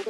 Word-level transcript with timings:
Hey 0.00 0.06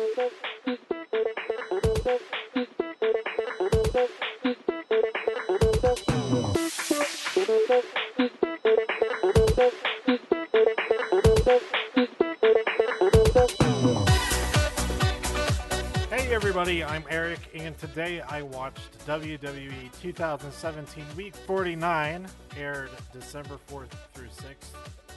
everybody, 16.31 16.85
I'm 16.85 17.03
Eric, 17.11 17.41
and 17.55 17.77
today 17.77 18.21
I 18.21 18.43
watched 18.43 19.05
WWE 19.09 19.91
2017 20.01 21.05
Week 21.17 21.35
49, 21.35 22.29
aired 22.57 22.91
December 23.13 23.59
4th 23.69 23.91
through 24.15 24.29
6th, 24.29 24.69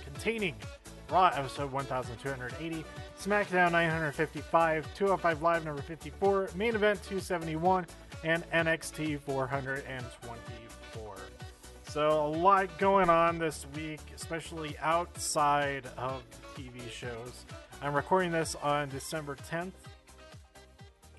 containing 0.04 0.56
Raw 1.14 1.28
episode 1.36 1.72
1280, 1.72 2.84
SmackDown 3.20 3.72
955, 3.72 4.96
205 4.96 5.42
Live 5.44 5.64
number 5.64 5.84
54, 5.84 6.50
main 6.56 6.74
event 6.74 7.04
271, 7.04 7.86
and 8.24 8.44
NXT 8.50 9.20
424. 9.20 11.16
So 11.84 12.26
a 12.26 12.30
lot 12.30 12.76
going 12.80 13.12
on 13.12 13.38
this 13.38 13.68
week, 13.76 14.00
especially 14.16 14.76
outside 14.80 15.86
of 15.98 16.24
TV 16.56 16.90
shows. 16.90 17.46
I'm 17.84 17.94
recording 17.94 18.32
this 18.32 18.56
on 18.64 18.90
December 18.90 19.36
10th, 19.36 19.74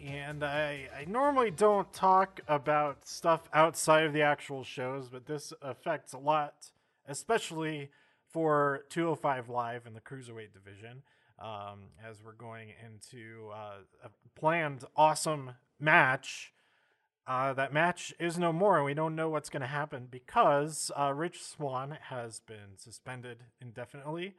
and 0.05 0.43
I, 0.43 0.89
I 0.99 1.05
normally 1.07 1.53
don't 1.53 1.93
talk 1.93 2.41
about 2.49 3.07
stuff 3.07 3.49
outside 3.53 4.07
of 4.07 4.13
the 4.13 4.23
actual 4.23 4.65
shows, 4.65 5.09
but 5.09 5.27
this 5.27 5.53
affects 5.63 6.15
a 6.15 6.19
lot, 6.19 6.73
especially 7.07 7.91
for 8.35 8.81
205 8.91 9.49
Live 9.49 9.87
in 9.87 9.95
the 9.95 10.01
Cruiserweight 10.01 10.53
division, 10.53 11.05
um, 11.39 11.91
as 12.05 12.17
we're 12.21 12.33
going 12.33 12.71
into 12.85 13.49
uh, 13.55 13.77
a 14.05 14.11
planned 14.39 14.85
awesome 14.97 15.53
match. 15.79 16.53
Uh, 17.29 17.53
that 17.53 17.73
match 17.73 18.13
is 18.19 18.37
no 18.37 18.53
more, 18.53 18.79
and 18.79 18.85
we 18.85 18.93
don't 18.93 19.15
know 19.15 19.31
what's 19.31 19.49
going 19.49 19.61
to 19.61 19.69
happen 19.69 20.09
because 20.11 20.91
uh, 20.99 21.13
Rich 21.15 21.45
Swann 21.45 21.97
has 22.09 22.41
been 22.41 22.77
suspended 22.77 23.45
indefinitely 23.61 24.35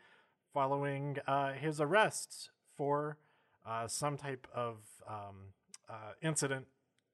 following 0.54 1.18
uh, 1.26 1.54
his 1.54 1.80
arrest 1.80 2.50
for 2.76 3.18
uh, 3.66 3.88
some 3.88 4.18
type 4.18 4.46
of 4.54 4.80
um, 5.08 5.54
uh, 5.90 6.12
incident 6.22 6.66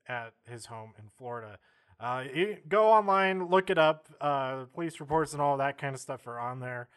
at 0.07 0.33
his 0.49 0.65
home 0.65 0.93
in 0.97 1.05
Florida. 1.15 1.59
Uh, 2.01 2.23
go 2.67 2.89
online, 2.89 3.47
look 3.49 3.69
it 3.69 3.77
up. 3.77 4.07
Uh, 4.19 4.65
police 4.73 4.99
reports 4.99 5.33
and 5.33 5.41
all 5.41 5.57
that 5.57 5.77
kind 5.77 5.93
of 5.93 6.01
stuff 6.01 6.25
are 6.25 6.39
on 6.39 6.59
there. 6.59 6.89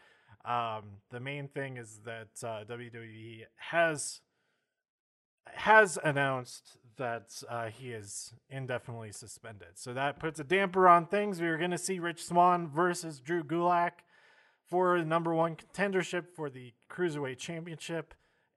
Um, 0.43 1.01
the 1.11 1.19
main 1.19 1.47
thing 1.47 1.77
is 1.77 1.99
that 2.05 2.29
uh, 2.43 2.63
WWE 2.65 3.43
has 3.55 4.21
has 5.45 5.99
announced 6.03 6.77
that 6.97 7.43
uh, 7.49 7.67
he 7.67 7.91
is 7.91 8.33
indefinitely 8.49 9.11
suspended. 9.11 9.67
So 9.75 9.93
that 9.93 10.19
puts 10.19 10.39
a 10.39 10.43
damper 10.43 10.87
on 10.87 11.05
things. 11.05 11.39
We 11.39 11.47
are 11.47 11.57
going 11.57 11.71
to 11.71 11.77
see 11.77 11.99
Rich 11.99 12.25
Swann 12.25 12.67
versus 12.67 13.19
Drew 13.19 13.43
Gulak 13.43 13.91
for 14.67 14.97
the 14.97 15.05
number 15.05 15.33
one 15.33 15.55
contendership 15.55 16.25
for 16.35 16.49
the 16.49 16.73
Cruiserweight 16.89 17.37
Championship. 17.37 18.13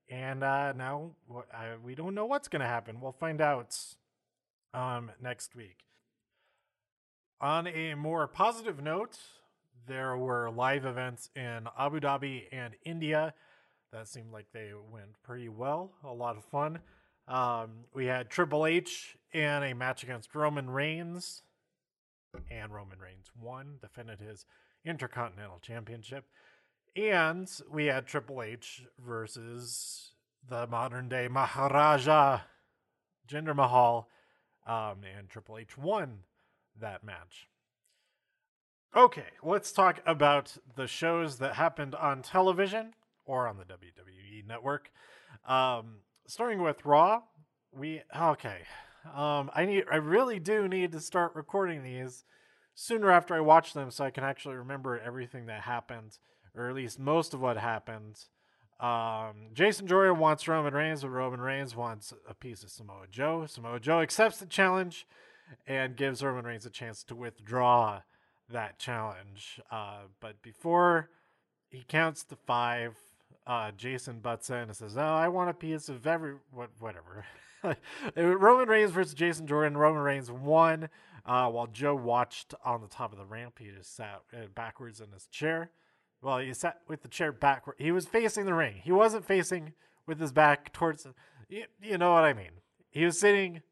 And 0.08 0.42
uh, 0.42 0.72
now 0.72 1.12
I, 1.52 1.74
we 1.82 1.94
don't 1.94 2.14
know 2.14 2.24
what's 2.24 2.48
going 2.48 2.60
to 2.60 2.66
happen. 2.66 3.00
We'll 3.00 3.12
find 3.12 3.40
out 3.42 3.76
um, 4.72 5.10
next 5.20 5.54
week. 5.54 5.87
On 7.40 7.68
a 7.68 7.94
more 7.94 8.26
positive 8.26 8.82
note, 8.82 9.16
there 9.86 10.16
were 10.16 10.50
live 10.50 10.84
events 10.84 11.30
in 11.36 11.68
Abu 11.78 12.00
Dhabi 12.00 12.46
and 12.50 12.74
India 12.84 13.32
that 13.92 14.08
seemed 14.08 14.32
like 14.32 14.46
they 14.52 14.72
went 14.90 15.22
pretty 15.22 15.48
well. 15.48 15.92
A 16.02 16.12
lot 16.12 16.36
of 16.36 16.44
fun. 16.44 16.80
Um, 17.28 17.84
we 17.94 18.06
had 18.06 18.28
Triple 18.28 18.66
H 18.66 19.16
in 19.32 19.62
a 19.62 19.72
match 19.72 20.02
against 20.02 20.34
Roman 20.34 20.68
Reigns, 20.68 21.42
and 22.50 22.74
Roman 22.74 22.98
Reigns 22.98 23.30
won, 23.40 23.76
defended 23.80 24.18
his 24.18 24.44
Intercontinental 24.84 25.60
Championship. 25.60 26.24
And 26.96 27.48
we 27.70 27.86
had 27.86 28.08
Triple 28.08 28.42
H 28.42 28.82
versus 28.98 30.10
the 30.48 30.66
modern 30.66 31.08
day 31.08 31.28
Maharaja, 31.28 32.40
Jinder 33.28 33.54
Mahal, 33.54 34.08
um, 34.66 35.04
and 35.16 35.28
Triple 35.28 35.58
H 35.58 35.78
won 35.78 36.24
that 36.80 37.04
match. 37.04 37.48
Okay, 38.96 39.26
let's 39.42 39.70
talk 39.70 40.00
about 40.06 40.56
the 40.76 40.86
shows 40.86 41.38
that 41.38 41.54
happened 41.54 41.94
on 41.94 42.22
television 42.22 42.94
or 43.26 43.46
on 43.46 43.58
the 43.58 43.64
WWE 43.64 44.46
network. 44.46 44.90
Um, 45.46 45.98
starting 46.26 46.62
with 46.62 46.84
Raw, 46.84 47.22
we 47.72 48.02
okay. 48.16 48.60
Um, 49.14 49.50
I 49.54 49.66
need, 49.66 49.84
I 49.92 49.96
really 49.96 50.40
do 50.40 50.66
need 50.68 50.92
to 50.92 51.00
start 51.00 51.34
recording 51.34 51.82
these 51.82 52.24
sooner 52.74 53.10
after 53.10 53.34
I 53.34 53.40
watch 53.40 53.72
them, 53.74 53.90
so 53.90 54.04
I 54.04 54.10
can 54.10 54.24
actually 54.24 54.56
remember 54.56 54.98
everything 54.98 55.46
that 55.46 55.62
happened, 55.62 56.18
or 56.54 56.68
at 56.68 56.74
least 56.74 56.98
most 56.98 57.34
of 57.34 57.40
what 57.40 57.56
happened. 57.56 58.16
Um, 58.80 59.50
Jason 59.52 59.86
Jordan 59.86 60.18
wants 60.18 60.46
Roman 60.46 60.72
Reigns, 60.72 61.02
but 61.02 61.10
Roman 61.10 61.40
Reigns 61.40 61.74
wants 61.74 62.14
a 62.28 62.34
piece 62.34 62.62
of 62.62 62.70
Samoa 62.70 63.06
Joe. 63.10 63.44
Samoa 63.46 63.80
Joe 63.80 64.00
accepts 64.00 64.38
the 64.38 64.46
challenge 64.46 65.06
and 65.66 65.96
gives 65.96 66.22
Roman 66.22 66.44
Reigns 66.44 66.66
a 66.66 66.70
chance 66.70 67.02
to 67.04 67.14
withdraw 67.14 68.02
that 68.50 68.78
challenge. 68.78 69.60
Uh, 69.70 70.02
but 70.20 70.40
before 70.42 71.10
he 71.68 71.84
counts 71.86 72.24
to 72.24 72.36
five, 72.36 72.96
uh, 73.46 73.70
Jason 73.76 74.20
butts 74.20 74.50
in 74.50 74.56
and 74.56 74.76
says, 74.76 74.96
"Oh, 74.96 75.02
I 75.02 75.28
want 75.28 75.50
a 75.50 75.54
piece 75.54 75.88
of 75.88 76.06
every 76.06 76.34
what, 76.52 76.70
whatever." 76.78 77.24
Roman 78.16 78.68
Reigns 78.68 78.90
versus 78.90 79.14
Jason 79.14 79.46
Jordan. 79.46 79.76
Roman 79.76 80.02
Reigns 80.02 80.30
won, 80.30 80.88
uh, 81.26 81.48
while 81.48 81.66
Joe 81.66 81.94
watched 81.94 82.54
on 82.64 82.80
the 82.80 82.88
top 82.88 83.12
of 83.12 83.18
the 83.18 83.24
ramp. 83.24 83.58
He 83.58 83.70
just 83.76 83.96
sat 83.96 84.22
uh, 84.32 84.46
backwards 84.54 85.00
in 85.00 85.10
his 85.12 85.26
chair. 85.26 85.70
Well, 86.22 86.38
he 86.38 86.52
sat 86.52 86.80
with 86.88 87.02
the 87.02 87.08
chair 87.08 87.32
backward. 87.32 87.76
He 87.78 87.92
was 87.92 88.06
facing 88.06 88.44
the 88.44 88.54
ring. 88.54 88.80
He 88.82 88.92
wasn't 88.92 89.24
facing 89.24 89.72
with 90.06 90.20
his 90.20 90.32
back 90.32 90.72
towards. 90.72 91.06
You, 91.48 91.64
you 91.80 91.96
know 91.96 92.12
what 92.12 92.24
I 92.24 92.32
mean? 92.32 92.50
He 92.90 93.04
was 93.04 93.18
sitting 93.18 93.62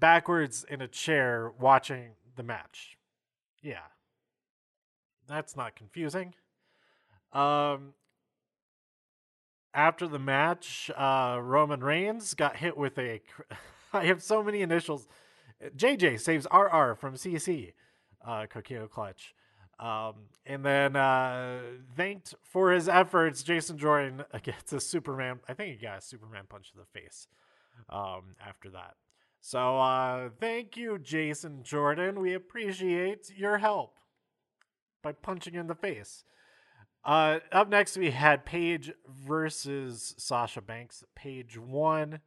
backwards 0.00 0.64
in 0.68 0.80
a 0.80 0.88
chair 0.88 1.52
watching 1.58 2.12
the 2.36 2.42
match. 2.42 2.96
Yeah. 3.62 3.86
That's 5.28 5.56
not 5.56 5.76
confusing. 5.76 6.34
Um, 7.32 7.94
after 9.72 10.08
the 10.08 10.18
match, 10.18 10.90
uh, 10.96 11.38
Roman 11.40 11.80
Reigns 11.80 12.34
got 12.34 12.56
hit 12.56 12.76
with 12.76 12.98
a. 12.98 13.20
I 13.92 14.06
have 14.06 14.22
so 14.22 14.42
many 14.42 14.62
initials. 14.62 15.06
JJ 15.76 16.20
saves 16.20 16.46
RR 16.52 16.94
from 16.94 17.14
CC, 17.14 17.74
uh, 18.26 18.46
Coquina 18.46 18.88
Clutch. 18.88 19.34
Um, 19.78 20.14
and 20.44 20.64
then 20.64 20.94
uh, 20.94 21.60
thanked 21.96 22.34
for 22.42 22.70
his 22.72 22.88
efforts, 22.88 23.42
Jason 23.42 23.78
Jordan 23.78 24.24
gets 24.42 24.72
a 24.72 24.80
Superman. 24.80 25.40
I 25.48 25.54
think 25.54 25.76
he 25.76 25.82
got 25.82 25.98
a 25.98 26.02
Superman 26.02 26.44
punch 26.48 26.72
to 26.72 26.78
the 26.78 27.00
face 27.00 27.28
um, 27.88 28.34
after 28.46 28.70
that. 28.70 28.94
So 29.40 29.78
uh, 29.78 30.30
thank 30.38 30.76
you, 30.76 30.98
Jason 30.98 31.62
Jordan. 31.62 32.20
We 32.20 32.34
appreciate 32.34 33.30
your 33.34 33.58
help 33.58 33.96
by 35.02 35.12
punching 35.12 35.54
in 35.54 35.66
the 35.66 35.74
face. 35.74 36.24
Uh, 37.04 37.38
up 37.50 37.68
next, 37.70 37.96
we 37.96 38.10
had 38.10 38.44
Paige 38.44 38.92
versus 39.08 40.14
Sasha 40.18 40.60
Banks. 40.60 41.02
Paige 41.14 41.56
won 41.56 42.20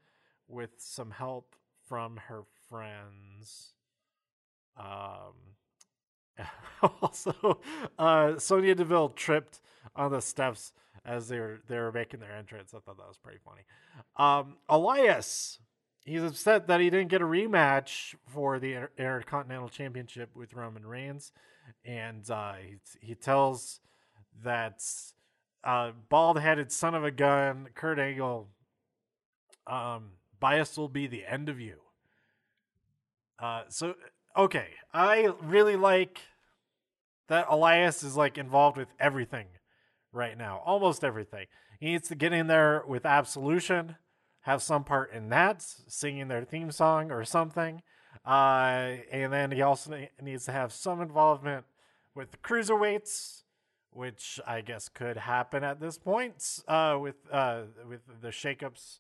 with 0.48 0.72
some 0.80 1.12
help 1.12 1.56
from 1.88 2.18
her 2.28 2.44
friends. 2.70 3.74
Um, 4.76 6.46
also, 7.02 7.60
uh, 8.00 8.40
Sonya 8.40 8.74
Deville 8.74 9.10
tripped 9.10 9.62
on 9.96 10.12
the 10.12 10.22
steps 10.22 10.74
as 11.06 11.28
they 11.28 11.40
were 11.40 11.60
they 11.68 11.78
were 11.78 11.92
making 11.92 12.22
their 12.22 12.36
entrance. 12.36 12.74
I 12.74 12.80
thought 12.80 12.98
that 12.98 13.08
was 13.08 13.18
pretty 13.18 13.40
funny. 13.46 13.62
Um, 14.18 14.58
Elias, 14.68 15.60
he's 16.04 16.24
upset 16.24 16.68
that 16.68 16.80
he 16.80 16.90
didn't 16.90 17.10
get 17.10 17.22
a 17.22 17.26
rematch 17.26 18.16
for 18.28 18.60
the 18.60 18.90
Intercontinental 18.98 19.70
Championship 19.70 20.30
with 20.36 20.54
Roman 20.54 20.86
Reigns, 20.86 21.32
and 21.86 22.30
uh, 22.30 22.54
he 22.62 22.78
he 23.00 23.16
tells 23.16 23.80
that 24.44 24.84
uh, 25.64 25.92
bald-headed 26.10 26.72
son 26.72 26.96
of 26.96 27.04
a 27.04 27.12
gun, 27.12 27.70
Kurt 27.74 28.00
Angle, 28.00 28.50
um, 29.68 30.12
bias 30.40 30.78
will 30.78 30.90
be 30.90 31.08
the 31.08 31.26
end 31.26 31.50
of 31.50 31.60
you. 31.60 31.76
Uh, 33.40 33.64
so 33.70 33.96
okay, 34.38 34.68
I 34.94 35.32
really 35.42 35.76
like 35.76 36.20
that 37.28 37.48
Elias 37.50 38.04
is 38.04 38.16
like 38.16 38.38
involved 38.38 38.78
with 38.78 38.90
everything 39.00 39.48
right 40.12 40.38
now, 40.38 40.62
almost 40.66 41.04
everything. 41.04 41.48
He 41.80 41.88
needs 41.88 42.08
to 42.10 42.16
get 42.16 42.34
in 42.34 42.48
there 42.48 42.84
with 42.88 43.06
Absolution, 43.06 43.96
have 44.44 44.62
some 44.62 44.84
part 44.84 45.12
in 45.12 45.30
that, 45.30 45.62
singing 45.88 46.28
their 46.28 46.44
theme 46.44 46.72
song 46.72 47.12
or 47.12 47.26
something. 47.26 47.82
Uh, 48.26 48.98
and 49.12 49.34
then 49.34 49.52
he 49.52 49.62
also 49.62 50.08
needs 50.22 50.46
to 50.46 50.52
have 50.52 50.72
some 50.72 51.02
involvement 51.02 51.66
with 52.16 52.32
the 52.32 52.38
cruiserweights, 52.38 53.44
which 53.92 54.40
I 54.46 54.62
guess 54.62 54.88
could 54.90 55.18
happen 55.18 55.64
at 55.64 55.80
this 55.80 55.98
point 55.98 56.62
uh, 56.68 56.98
with 57.00 57.16
uh, 57.32 57.64
with 57.88 58.02
the 58.22 58.30
shakeups 58.30 59.00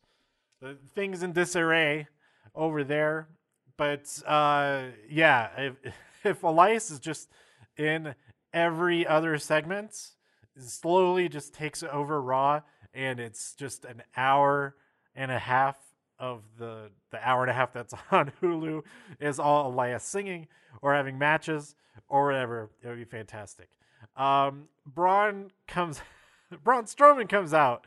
the 0.62 0.78
things 0.95 1.24
in 1.24 1.34
disarray 1.34 2.07
over 2.56 2.84
there. 2.84 3.28
But 3.75 4.07
uh, 4.25 4.84
yeah, 5.10 5.50
if, 5.57 5.74
if 6.24 6.44
Elias 6.44 6.90
is 6.90 7.00
just 7.00 7.30
in 7.78 8.16
every 8.54 9.06
other 9.06 9.38
segment, 9.38 10.12
slowly 10.57 11.28
just 11.28 11.54
takes 11.54 11.84
over 11.84 12.22
Raw, 12.22 12.62
and 12.94 13.19
it's 13.19 13.56
just 13.56 13.84
an 13.84 14.04
hour 14.16 14.75
and 15.15 15.31
a 15.31 15.39
half 15.39 15.77
of 16.19 16.42
the 16.57 16.89
the 17.12 17.27
hour 17.27 17.42
and 17.42 17.51
a 17.51 17.54
half 17.54 17.74
that's 17.74 17.94
on 18.12 18.31
Hulu 18.42 18.83
is 19.19 19.39
all 19.39 19.69
Elias 19.71 20.04
singing 20.04 20.48
or 20.81 20.94
having 20.94 21.18
matches 21.18 21.75
or 22.07 22.25
whatever. 22.25 22.69
It 22.81 22.88
would 22.88 22.98
be 22.98 23.06
fantastic. 23.06 23.69
Um, 24.15 24.68
Braun 24.86 25.51
comes, 25.68 26.01
Braun 26.63 26.86
Strowman 26.86 27.30
comes 27.30 27.54
out 27.54 27.86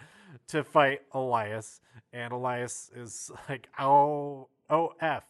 to 0.48 0.64
fight 0.64 1.02
Elias, 1.12 1.80
and 2.12 2.32
Elias 2.32 2.90
is 2.94 3.30
like, 3.48 3.68
"Oh, 3.78 4.48
oh, 4.68 4.92
f." 5.00 5.24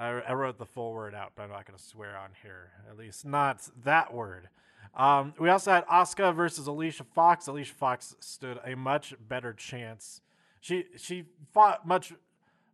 I, 0.00 0.20
I 0.20 0.32
wrote 0.32 0.56
the 0.56 0.66
full 0.66 0.92
word 0.92 1.14
out, 1.14 1.32
but 1.36 1.42
I'm 1.42 1.50
not 1.50 1.66
going 1.66 1.76
to 1.76 1.84
swear 1.84 2.16
on 2.16 2.30
here. 2.42 2.70
At 2.88 2.96
least 2.96 3.26
not 3.26 3.68
that 3.84 4.14
word. 4.14 4.48
Um, 4.96 5.34
we 5.38 5.50
also 5.50 5.72
had 5.72 5.86
Asuka 5.86 6.34
versus 6.34 6.66
Alicia 6.66 7.04
Fox. 7.04 7.46
Alicia 7.46 7.74
Fox 7.74 8.16
stood 8.18 8.58
a 8.64 8.74
much 8.74 9.14
better 9.28 9.52
chance. 9.52 10.22
She 10.60 10.86
she 10.96 11.24
fought 11.52 11.86
much 11.86 12.14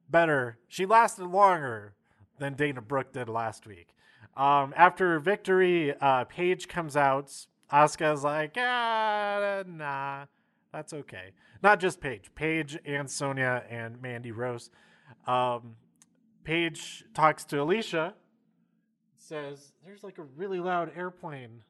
better. 0.08 0.58
She 0.68 0.86
lasted 0.86 1.26
longer 1.26 1.94
than 2.38 2.54
Dana 2.54 2.80
Brooke 2.80 3.12
did 3.12 3.28
last 3.28 3.66
week. 3.66 3.88
Um, 4.36 4.72
after 4.76 5.18
victory, 5.18 5.94
uh, 6.00 6.24
Paige 6.24 6.68
comes 6.68 6.96
out. 6.96 7.32
Asuka's 7.72 8.22
like, 8.22 8.54
ah, 8.56 9.64
nah, 9.66 10.26
that's 10.72 10.92
okay. 10.92 11.32
Not 11.62 11.80
just 11.80 12.00
Paige, 12.00 12.30
Paige 12.36 12.78
and 12.84 13.10
Sonya 13.10 13.64
and 13.68 14.00
Mandy 14.00 14.30
Rose. 14.30 14.70
Um, 15.26 15.74
Paige 16.46 17.04
talks 17.12 17.44
to 17.46 17.60
Alicia, 17.60 18.14
says, 19.16 19.72
There's 19.84 20.04
like 20.04 20.18
a 20.18 20.22
really 20.22 20.60
loud 20.60 20.92
airplane 20.96 21.62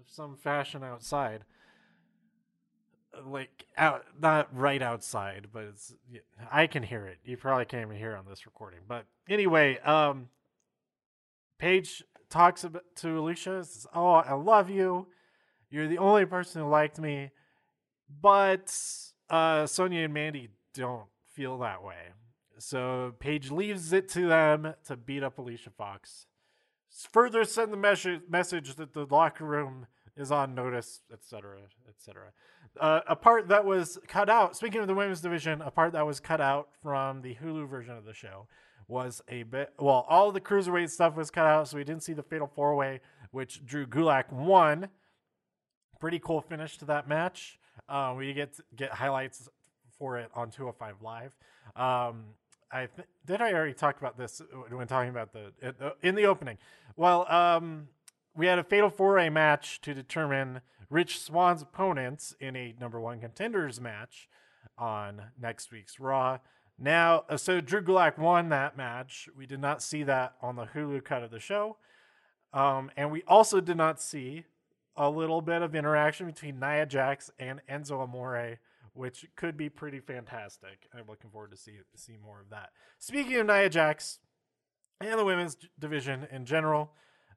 of 0.00 0.10
some 0.10 0.36
fashion 0.36 0.82
outside. 0.82 1.44
Like 3.24 3.66
out, 3.76 4.04
not 4.20 4.48
right 4.52 4.82
outside, 4.82 5.48
but 5.52 5.64
it's 5.64 5.94
I 6.50 6.66
can 6.66 6.82
hear 6.82 7.06
it. 7.06 7.18
You 7.24 7.36
probably 7.36 7.66
can't 7.66 7.86
even 7.86 7.96
hear 7.96 8.16
on 8.16 8.24
this 8.28 8.44
recording. 8.44 8.80
But 8.88 9.04
anyway, 9.28 9.78
um, 9.80 10.30
Paige 11.58 12.02
talks 12.28 12.66
to 12.96 13.18
Alicia. 13.18 13.62
Says, 13.64 13.86
"Oh, 13.94 14.14
I 14.14 14.32
love 14.32 14.70
you. 14.70 15.08
You're 15.70 15.88
the 15.88 15.98
only 15.98 16.24
person 16.24 16.62
who 16.62 16.68
liked 16.68 16.98
me." 16.98 17.30
But 18.20 18.74
uh, 19.28 19.66
Sonya 19.66 20.04
and 20.04 20.14
Mandy 20.14 20.48
don't 20.72 21.04
feel 21.34 21.58
that 21.58 21.84
way. 21.84 22.14
So 22.62 23.14
Paige 23.18 23.50
leaves 23.50 23.92
it 23.92 24.08
to 24.10 24.28
them 24.28 24.74
to 24.86 24.96
beat 24.96 25.24
up 25.24 25.38
Alicia 25.38 25.70
Fox. 25.70 26.26
Further 27.10 27.44
send 27.44 27.72
the 27.72 27.76
mes- 27.76 28.20
message 28.28 28.76
that 28.76 28.92
the 28.92 29.04
locker 29.10 29.44
room 29.44 29.86
is 30.16 30.30
on 30.30 30.54
notice, 30.54 31.02
etc., 31.12 31.58
etc. 31.88 32.32
Uh, 32.78 33.00
a 33.08 33.16
part 33.16 33.48
that 33.48 33.64
was 33.64 33.98
cut 34.06 34.30
out. 34.30 34.56
Speaking 34.56 34.80
of 34.80 34.86
the 34.86 34.94
women's 34.94 35.20
division, 35.20 35.60
a 35.60 35.72
part 35.72 35.92
that 35.94 36.06
was 36.06 36.20
cut 36.20 36.40
out 36.40 36.68
from 36.82 37.22
the 37.22 37.34
Hulu 37.34 37.68
version 37.68 37.96
of 37.96 38.04
the 38.04 38.14
show 38.14 38.46
was 38.86 39.22
a 39.28 39.42
bit. 39.42 39.72
Well, 39.78 40.06
all 40.08 40.30
the 40.30 40.40
cruiserweight 40.40 40.90
stuff 40.90 41.16
was 41.16 41.30
cut 41.30 41.46
out, 41.46 41.66
so 41.66 41.78
we 41.78 41.84
didn't 41.84 42.04
see 42.04 42.12
the 42.12 42.22
fatal 42.22 42.46
four 42.46 42.76
way, 42.76 43.00
which 43.32 43.64
Drew 43.64 43.86
Gulak 43.86 44.30
won. 44.30 44.88
Pretty 45.98 46.20
cool 46.20 46.40
finish 46.40 46.78
to 46.78 46.84
that 46.84 47.08
match. 47.08 47.58
Uh, 47.88 48.14
we 48.16 48.32
get 48.34 48.60
get 48.76 48.92
highlights 48.92 49.48
for 49.98 50.18
it 50.18 50.30
on 50.34 50.50
205 50.50 51.02
Live. 51.02 51.36
Um, 51.74 52.34
I 52.72 52.86
th- 52.86 53.08
did 53.26 53.40
I 53.42 53.52
already 53.52 53.74
talk 53.74 53.98
about 53.98 54.16
this 54.16 54.40
when 54.70 54.86
talking 54.86 55.10
about 55.10 55.32
the 55.32 55.94
in 56.02 56.14
the 56.14 56.24
opening. 56.24 56.58
Well, 56.96 57.30
um, 57.30 57.88
we 58.34 58.46
had 58.46 58.58
a 58.58 58.64
fatal 58.64 58.88
four 58.88 59.14
way 59.14 59.28
match 59.28 59.80
to 59.82 59.92
determine 59.94 60.62
Rich 60.88 61.20
Swann's 61.20 61.62
opponents 61.62 62.34
in 62.40 62.56
a 62.56 62.74
number 62.80 63.00
one 63.00 63.20
contenders 63.20 63.80
match 63.80 64.28
on 64.78 65.22
next 65.40 65.70
week's 65.70 66.00
Raw. 66.00 66.38
Now, 66.78 67.24
uh, 67.28 67.36
so 67.36 67.60
Drew 67.60 67.82
Gulak 67.82 68.18
won 68.18 68.48
that 68.48 68.76
match. 68.76 69.28
We 69.36 69.46
did 69.46 69.60
not 69.60 69.82
see 69.82 70.02
that 70.04 70.34
on 70.40 70.56
the 70.56 70.64
Hulu 70.64 71.04
cut 71.04 71.22
of 71.22 71.30
the 71.30 71.40
show, 71.40 71.76
um, 72.54 72.90
and 72.96 73.12
we 73.12 73.22
also 73.28 73.60
did 73.60 73.76
not 73.76 74.00
see 74.00 74.44
a 74.96 75.08
little 75.08 75.42
bit 75.42 75.62
of 75.62 75.74
interaction 75.74 76.26
between 76.26 76.58
Nia 76.58 76.86
Jax 76.86 77.30
and 77.38 77.60
Enzo 77.70 78.00
Amore 78.00 78.58
which 78.94 79.26
could 79.36 79.56
be 79.56 79.68
pretty 79.68 80.00
fantastic. 80.00 80.88
I'm 80.94 81.06
looking 81.08 81.30
forward 81.30 81.50
to 81.52 81.56
see 81.56 81.78
see 81.94 82.16
more 82.22 82.40
of 82.40 82.50
that. 82.50 82.70
Speaking 82.98 83.36
of 83.36 83.46
Nia 83.46 83.68
Jax 83.68 84.18
and 85.00 85.18
the 85.18 85.24
women's 85.24 85.56
division 85.78 86.26
in 86.30 86.44
general, 86.44 86.92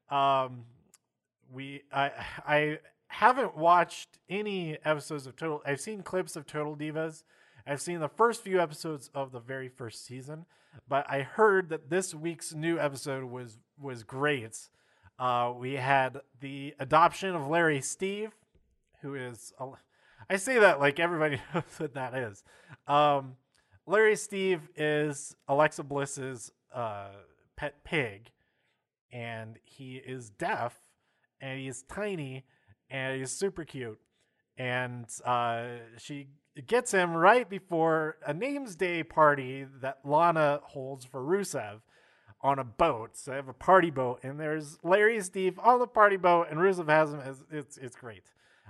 um, 0.10 0.66
we 1.52 1.84
I 1.92 2.12
I 2.46 2.80
haven't 3.08 3.56
watched 3.56 4.18
any 4.30 4.78
episodes 4.84 5.26
of 5.26 5.36
Total. 5.36 5.62
I've 5.66 5.80
seen 5.80 6.04
clips 6.04 6.36
of 6.36 6.46
Total 6.46 6.76
Divas. 6.76 7.24
I've 7.68 7.82
seen 7.82 8.00
the 8.00 8.10
first 8.10 8.44
few 8.44 8.62
episodes 8.62 9.10
of 9.16 9.32
the 9.32 9.40
very 9.40 9.70
first 9.70 10.06
season, 10.06 10.46
but 10.88 11.06
I 11.10 11.22
heard 11.22 11.70
that 11.70 11.90
this 11.90 12.14
week's 12.14 12.54
new 12.54 12.78
episode 12.78 13.24
was 13.24 13.60
was 13.82 14.04
great. 14.04 14.70
Uh, 15.18 15.54
we 15.56 15.74
had 15.74 16.20
the 16.42 16.76
adoption 16.78 17.34
of 17.34 17.48
Larry 17.48 17.80
Steve, 17.80 18.32
who 19.02 19.16
is 19.16 19.54
a, 19.60 19.70
I 20.30 20.38
say 20.38 20.60
that 20.60 20.80
like 20.80 21.00
everybody 21.00 21.40
knows 21.54 21.64
what 21.78 21.94
that 21.94 22.14
is. 22.16 22.44
Um, 22.88 23.36
Larry 23.88 24.16
Steve 24.16 24.70
is 24.76 25.36
Alexa 25.48 25.84
Bliss's 25.84 26.52
uh, 26.74 27.10
pet 27.56 27.84
pig, 27.84 28.32
and 29.12 29.58
he 29.64 29.98
is 29.98 30.30
deaf, 30.30 30.80
and 31.40 31.60
he's 31.60 31.84
tiny, 31.84 32.46
and 32.90 33.20
he's 33.20 33.32
super 33.32 33.64
cute. 33.64 34.00
And 34.58 35.06
uh, 35.24 35.66
she 35.98 36.30
gets 36.66 36.92
him 36.92 37.14
right 37.14 37.48
before 37.48 38.18
a 38.26 38.34
names 38.34 38.76
day 38.76 39.04
party 39.04 39.66
that 39.82 40.00
Lana 40.04 40.62
holds 40.64 41.06
for 41.06 41.22
Rusev 41.22 41.82
on 42.42 42.60
a 42.60 42.64
boat. 42.64 43.18
So 43.18 43.32
they 43.32 43.38
have 43.38 43.50
a 43.50 43.54
party 43.54 43.92
boat, 43.92 44.22
and 44.24 44.40
there's 44.40 44.78
Larry 44.84 45.22
Steve 45.22 45.60
on 45.60 45.80
the 45.80 45.88
party 45.88 46.18
boat, 46.18 46.48
and 46.50 46.60
Rusev 46.60 46.90
has 46.90 47.14
him. 47.14 47.20
It's 47.20 47.44
it's, 47.52 47.78
it's 47.78 47.96
great. 47.96 48.24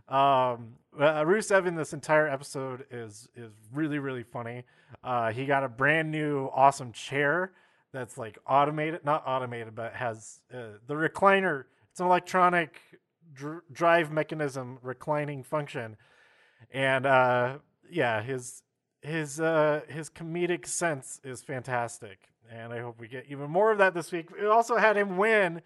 Um, 0.07 0.75
uh, 0.97 1.23
Rusev 1.23 1.65
in 1.65 1.75
this 1.75 1.93
entire 1.93 2.27
episode 2.27 2.85
is 2.91 3.27
is 3.35 3.51
really 3.73 3.99
really 3.99 4.23
funny. 4.23 4.63
Uh, 5.03 5.31
he 5.31 5.45
got 5.45 5.63
a 5.63 5.69
brand 5.69 6.11
new 6.11 6.49
awesome 6.53 6.91
chair 6.91 7.51
that's 7.91 8.17
like 8.17 8.37
automated, 8.47 9.03
not 9.03 9.23
automated, 9.25 9.73
but 9.73 9.93
has 9.93 10.41
uh, 10.53 10.77
the 10.85 10.93
recliner. 10.93 11.63
It's 11.91 11.99
an 11.99 12.05
electronic 12.05 12.79
dr- 13.33 13.63
drive 13.71 14.11
mechanism 14.11 14.77
reclining 14.83 15.43
function, 15.43 15.97
and 16.71 17.05
uh, 17.05 17.57
yeah, 17.89 18.21
his 18.21 18.61
his 19.01 19.39
uh, 19.39 19.81
his 19.87 20.09
comedic 20.09 20.67
sense 20.67 21.19
is 21.23 21.41
fantastic, 21.41 22.29
and 22.51 22.73
I 22.73 22.79
hope 22.79 22.99
we 22.99 23.07
get 23.07 23.25
even 23.29 23.49
more 23.49 23.71
of 23.71 23.79
that 23.79 23.93
this 23.93 24.11
week. 24.11 24.29
We 24.31 24.45
also 24.45 24.77
had 24.77 24.97
him 24.97 25.17
win 25.17 25.61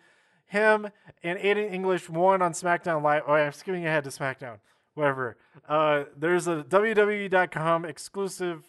him 0.50 0.90
and 1.24 1.40
Aiden 1.40 1.72
English 1.72 2.10
won 2.10 2.42
on 2.42 2.54
SmackDown 2.54 3.02
Live. 3.02 3.24
Oh, 3.28 3.34
I'm 3.34 3.54
skipping 3.54 3.86
ahead 3.86 4.04
to 4.04 4.10
SmackDown. 4.10 4.58
Whatever. 4.96 5.38
Uh, 5.68 6.06
there's 6.18 6.48
a 6.48 6.64
WWE.com 6.68 7.86
exclusive 7.86 8.66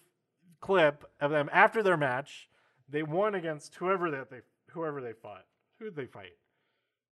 clip 0.61 1.05
of 1.21 1.31
them 1.31 1.49
after 1.53 1.83
their 1.83 1.97
match. 1.97 2.49
They 2.89 3.03
won 3.03 3.35
against 3.35 3.75
whoever 3.77 4.11
that 4.11 4.31
they 4.31 4.41
whoever 4.73 5.01
they 5.01 5.13
fought. 5.13 5.47
Who 5.79 5.87
did 5.87 5.97
they 5.97 6.07
fight? 6.07 6.37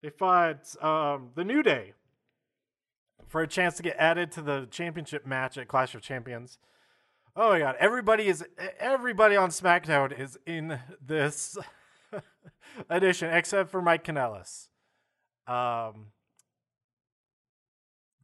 They 0.03 0.09
fought 0.09 0.75
um, 0.83 1.29
the 1.35 1.43
New 1.43 1.63
Day 1.63 1.93
for 3.27 3.41
a 3.41 3.47
chance 3.47 3.77
to 3.77 3.83
get 3.83 3.95
added 3.97 4.31
to 4.33 4.41
the 4.41 4.67
championship 4.69 5.25
match 5.25 5.57
at 5.57 5.67
Clash 5.67 5.95
of 5.95 6.01
Champions. 6.01 6.59
Oh 7.35 7.51
my 7.51 7.59
god, 7.59 7.75
everybody 7.79 8.27
is 8.27 8.43
everybody 8.79 9.35
on 9.35 9.49
SmackDown 9.49 10.17
is 10.17 10.37
in 10.45 10.79
this 11.05 11.57
edition, 12.89 13.33
except 13.33 13.69
for 13.69 13.81
Mike 13.81 14.03
Kanellis. 14.03 14.67
Um, 15.47 16.07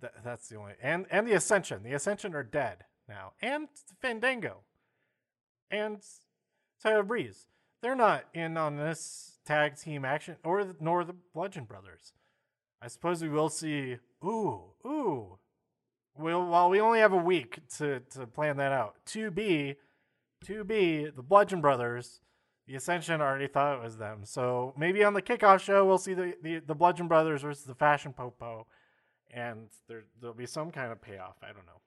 th- 0.01 0.13
that's 0.23 0.47
the 0.49 0.57
only 0.57 0.73
and 0.81 1.05
and 1.09 1.27
the 1.27 1.33
Ascension. 1.33 1.83
The 1.83 1.93
Ascension 1.93 2.35
are 2.35 2.43
dead 2.43 2.85
now, 3.07 3.33
and 3.41 3.67
Fandango, 4.01 4.61
and 5.71 5.99
Tyler 6.81 7.03
Breeze. 7.03 7.47
They're 7.81 7.95
not 7.95 8.25
in 8.33 8.57
on 8.57 8.77
this 8.77 9.39
tag 9.45 9.77
team 9.77 10.05
action, 10.05 10.37
or 10.43 10.73
nor 10.79 11.03
the 11.03 11.15
Bludgeon 11.33 11.65
Brothers. 11.65 12.13
I 12.81 12.87
suppose 12.87 13.21
we 13.21 13.29
will 13.29 13.49
see. 13.49 13.97
Ooh, 14.23 14.73
ooh. 14.85 15.37
Well, 16.15 16.45
while 16.45 16.69
we 16.69 16.79
only 16.79 16.99
have 16.99 17.13
a 17.13 17.17
week 17.17 17.59
to 17.77 18.01
to 18.11 18.27
plan 18.27 18.57
that 18.57 18.71
out. 18.71 18.95
To 19.07 19.31
be, 19.31 19.75
to 20.45 20.63
be 20.63 21.09
the 21.09 21.23
Bludgeon 21.23 21.61
Brothers 21.61 22.21
the 22.67 22.75
Ascension 22.75 23.21
already 23.21 23.47
thought 23.47 23.77
it 23.77 23.83
was 23.83 23.97
them. 23.97 24.21
So 24.23 24.73
maybe 24.77 25.03
on 25.03 25.13
the 25.13 25.21
kickoff 25.21 25.59
show 25.59 25.85
we'll 25.85 25.97
see 25.97 26.13
the, 26.13 26.33
the, 26.41 26.59
the 26.59 26.75
Bludgeon 26.75 27.07
Brothers 27.07 27.41
versus 27.41 27.65
the 27.65 27.75
Fashion 27.75 28.13
Popo, 28.13 28.67
and 29.31 29.67
there 29.87 30.03
there'll 30.19 30.35
be 30.35 30.45
some 30.45 30.71
kind 30.71 30.91
of 30.91 31.01
payoff. 31.01 31.35
I 31.43 31.47
don't 31.47 31.65
know. 31.65 31.81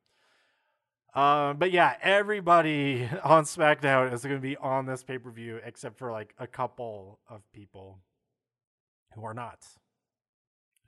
Um, 1.16 1.56
but 1.56 1.72
yeah, 1.72 1.94
everybody 2.02 3.08
on 3.24 3.44
SmackDown 3.44 4.12
is 4.12 4.22
going 4.22 4.36
to 4.36 4.40
be 4.40 4.56
on 4.58 4.86
this 4.86 5.02
pay 5.02 5.18
per 5.18 5.30
view 5.30 5.60
except 5.64 5.98
for 5.98 6.12
like 6.12 6.34
a 6.38 6.46
couple 6.46 7.20
of 7.28 7.40
people 7.52 8.00
who 9.14 9.24
are 9.24 9.34
not. 9.34 9.66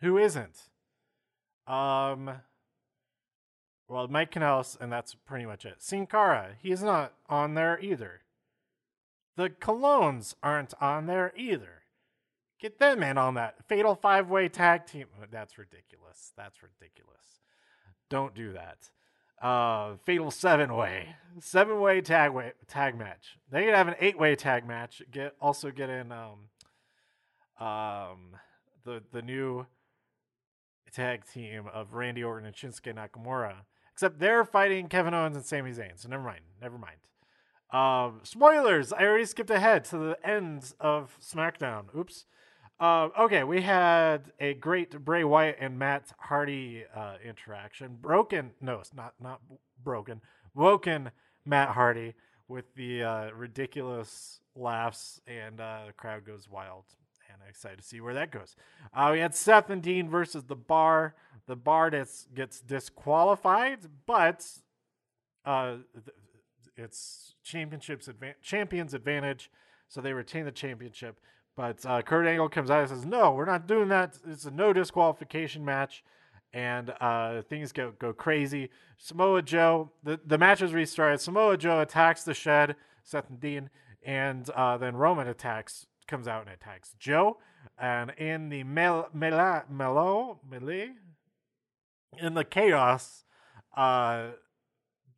Who 0.03 0.19
isn't? 0.19 0.69
Um, 1.67 2.31
well, 3.89 4.07
Mike 4.09 4.33
Kanellis, 4.33 4.77
and 4.81 4.93
that's 4.93 5.15
pretty 5.15 5.47
much 5.47 5.65
it. 5.65 5.77
Sin 5.83 6.07
Cara, 6.07 6.51
he's 6.61 6.83
not 6.83 7.15
on 7.29 7.55
there 7.55 7.81
either. 7.81 8.21
The 9.39 9.51
Colóns 9.51 10.35
aren't 10.43 10.75
on 10.81 11.07
there 11.07 11.33
either. 11.37 11.85
Get 12.61 12.81
them 12.81 13.05
in 13.05 13.17
on 13.17 13.35
that 13.35 13.55
fatal 13.69 13.95
five 13.95 14.29
way 14.29 14.49
tag 14.49 14.85
team. 14.85 15.07
That's 15.31 15.57
ridiculous. 15.57 16.33
That's 16.37 16.61
ridiculous. 16.61 17.39
Don't 18.11 18.35
do 18.35 18.55
that. 18.55 18.91
Uh, 19.41 19.95
fatal 20.05 20.33
seven 20.33 20.75
way, 20.75 21.15
seven 21.39 21.79
way 21.79 22.01
tag 22.01 22.33
way 22.33 22.51
tag 22.67 22.99
match. 22.99 23.39
They 23.49 23.65
could 23.65 23.77
have 23.77 23.87
an 23.87 23.95
eight 24.01 24.19
way 24.19 24.35
tag 24.35 24.67
match. 24.67 25.03
Get 25.09 25.37
also 25.41 25.71
get 25.71 25.89
in 25.89 26.11
um, 26.11 26.49
um, 27.65 28.37
the 28.85 29.05
the 29.13 29.23
new 29.23 29.67
tag 30.93 31.27
team 31.33 31.67
of 31.73 31.95
Randy 31.95 32.25
Orton 32.25 32.45
and 32.45 32.57
Shinsuke 32.57 32.93
Nakamura. 32.93 33.55
Except 33.93 34.19
they're 34.19 34.45
fighting 34.45 34.89
Kevin 34.89 35.15
Owens 35.15 35.37
and 35.37 35.47
Sami 35.47 35.71
Zayn. 35.71 35.93
So 35.95 36.09
never 36.09 36.25
mind. 36.25 36.41
Never 36.61 36.77
mind. 36.77 36.97
Um, 37.71 38.21
spoilers. 38.23 38.93
I 38.93 39.05
already 39.05 39.27
skipped 39.27 39.51
ahead 39.51 39.85
to 39.87 39.99
the 39.99 40.19
end 40.25 40.73
of 40.81 41.17
SmackDown. 41.21 41.95
Oops. 41.97 42.25
Uh, 42.81 43.09
okay, 43.19 43.43
we 43.43 43.63
had 43.63 44.33
a 44.39 44.55
great 44.55 45.05
Bray 45.05 45.25
Wyatt 45.25 45.57
and 45.61 45.79
Matt 45.79 46.13
Hardy 46.19 46.85
uh, 46.95 47.17
interaction. 47.25 47.97
Broken, 48.01 48.53
no, 48.61 48.79
it's 48.79 48.95
not 48.95 49.15
not 49.21 49.41
broken. 49.83 50.21
Woken 50.55 51.11
Matt 51.45 51.71
Hardy 51.71 52.15
with 52.47 52.75
the 52.77 53.03
uh, 53.03 53.31
ridiculous 53.33 54.41
laughs, 54.55 55.21
and 55.27 55.61
uh, 55.61 55.81
the 55.89 55.93
crowd 55.93 56.25
goes 56.25 56.49
wild. 56.49 56.85
And 57.29 57.43
I'm 57.43 57.49
excited 57.51 57.79
to 57.79 57.85
see 57.85 58.01
where 58.01 58.15
that 58.15 58.31
goes. 58.31 58.55
Uh, 58.95 59.11
we 59.13 59.19
had 59.19 59.35
Seth 59.35 59.71
and 59.71 59.83
Dean 59.83 60.09
versus 60.09 60.45
the 60.45 60.57
Bar. 60.57 61.15
The 61.47 61.57
Bar 61.57 61.91
gets 61.91 62.61
disqualified, 62.61 63.81
but 64.07 64.47
uh, 65.45 65.77
it's 66.79 67.35
championships 67.43 68.09
champions 68.43 68.95
advantage, 68.95 69.51
so 69.89 70.01
they 70.01 70.13
retain 70.13 70.45
the 70.45 70.53
championship. 70.53 71.21
But 71.57 71.85
uh, 71.85 72.03
Kurt 72.03 72.27
Angle 72.27 72.49
comes 72.49 72.71
out 72.71 72.81
and 72.81 72.89
says, 72.89 73.05
"No, 73.05 73.33
we're 73.33 73.45
not 73.45 73.67
doing 73.67 73.89
that. 73.89 74.17
It's 74.27 74.45
a 74.45 74.51
no 74.51 74.73
disqualification 74.73 75.65
match." 75.65 76.05
And 76.53 76.95
uh, 77.01 77.43
things 77.43 77.73
go 77.73 77.93
go 77.99 78.13
crazy. 78.13 78.71
Samoa 78.97 79.43
Joe, 79.43 79.91
the, 80.03 80.19
the 80.25 80.39
match 80.39 80.63
is 80.63 80.73
restarted. 80.73 81.21
Samoa 81.21 81.57
Joe 81.57 81.81
attacks 81.81 82.23
the 82.23 82.33
shed, 82.33 82.77
Seth 83.03 83.29
and 83.29 83.41
Dean, 83.41 83.71
and 84.03 84.49
uh, 84.51 84.79
then 84.79 84.97
Roman 84.97 85.29
attacks, 85.29 85.87
comes 86.07 86.27
out 86.27 86.47
and 86.47 86.55
attacks 86.55 86.95
Joe. 86.99 87.39
And 87.77 88.13
in 88.17 88.49
the 88.49 88.65
mel- 88.65 89.09
mela- 89.13 89.65
melee, 89.69 90.91
in 92.17 92.35
the 92.35 92.45
chaos, 92.45 93.25
uh, 93.77 94.29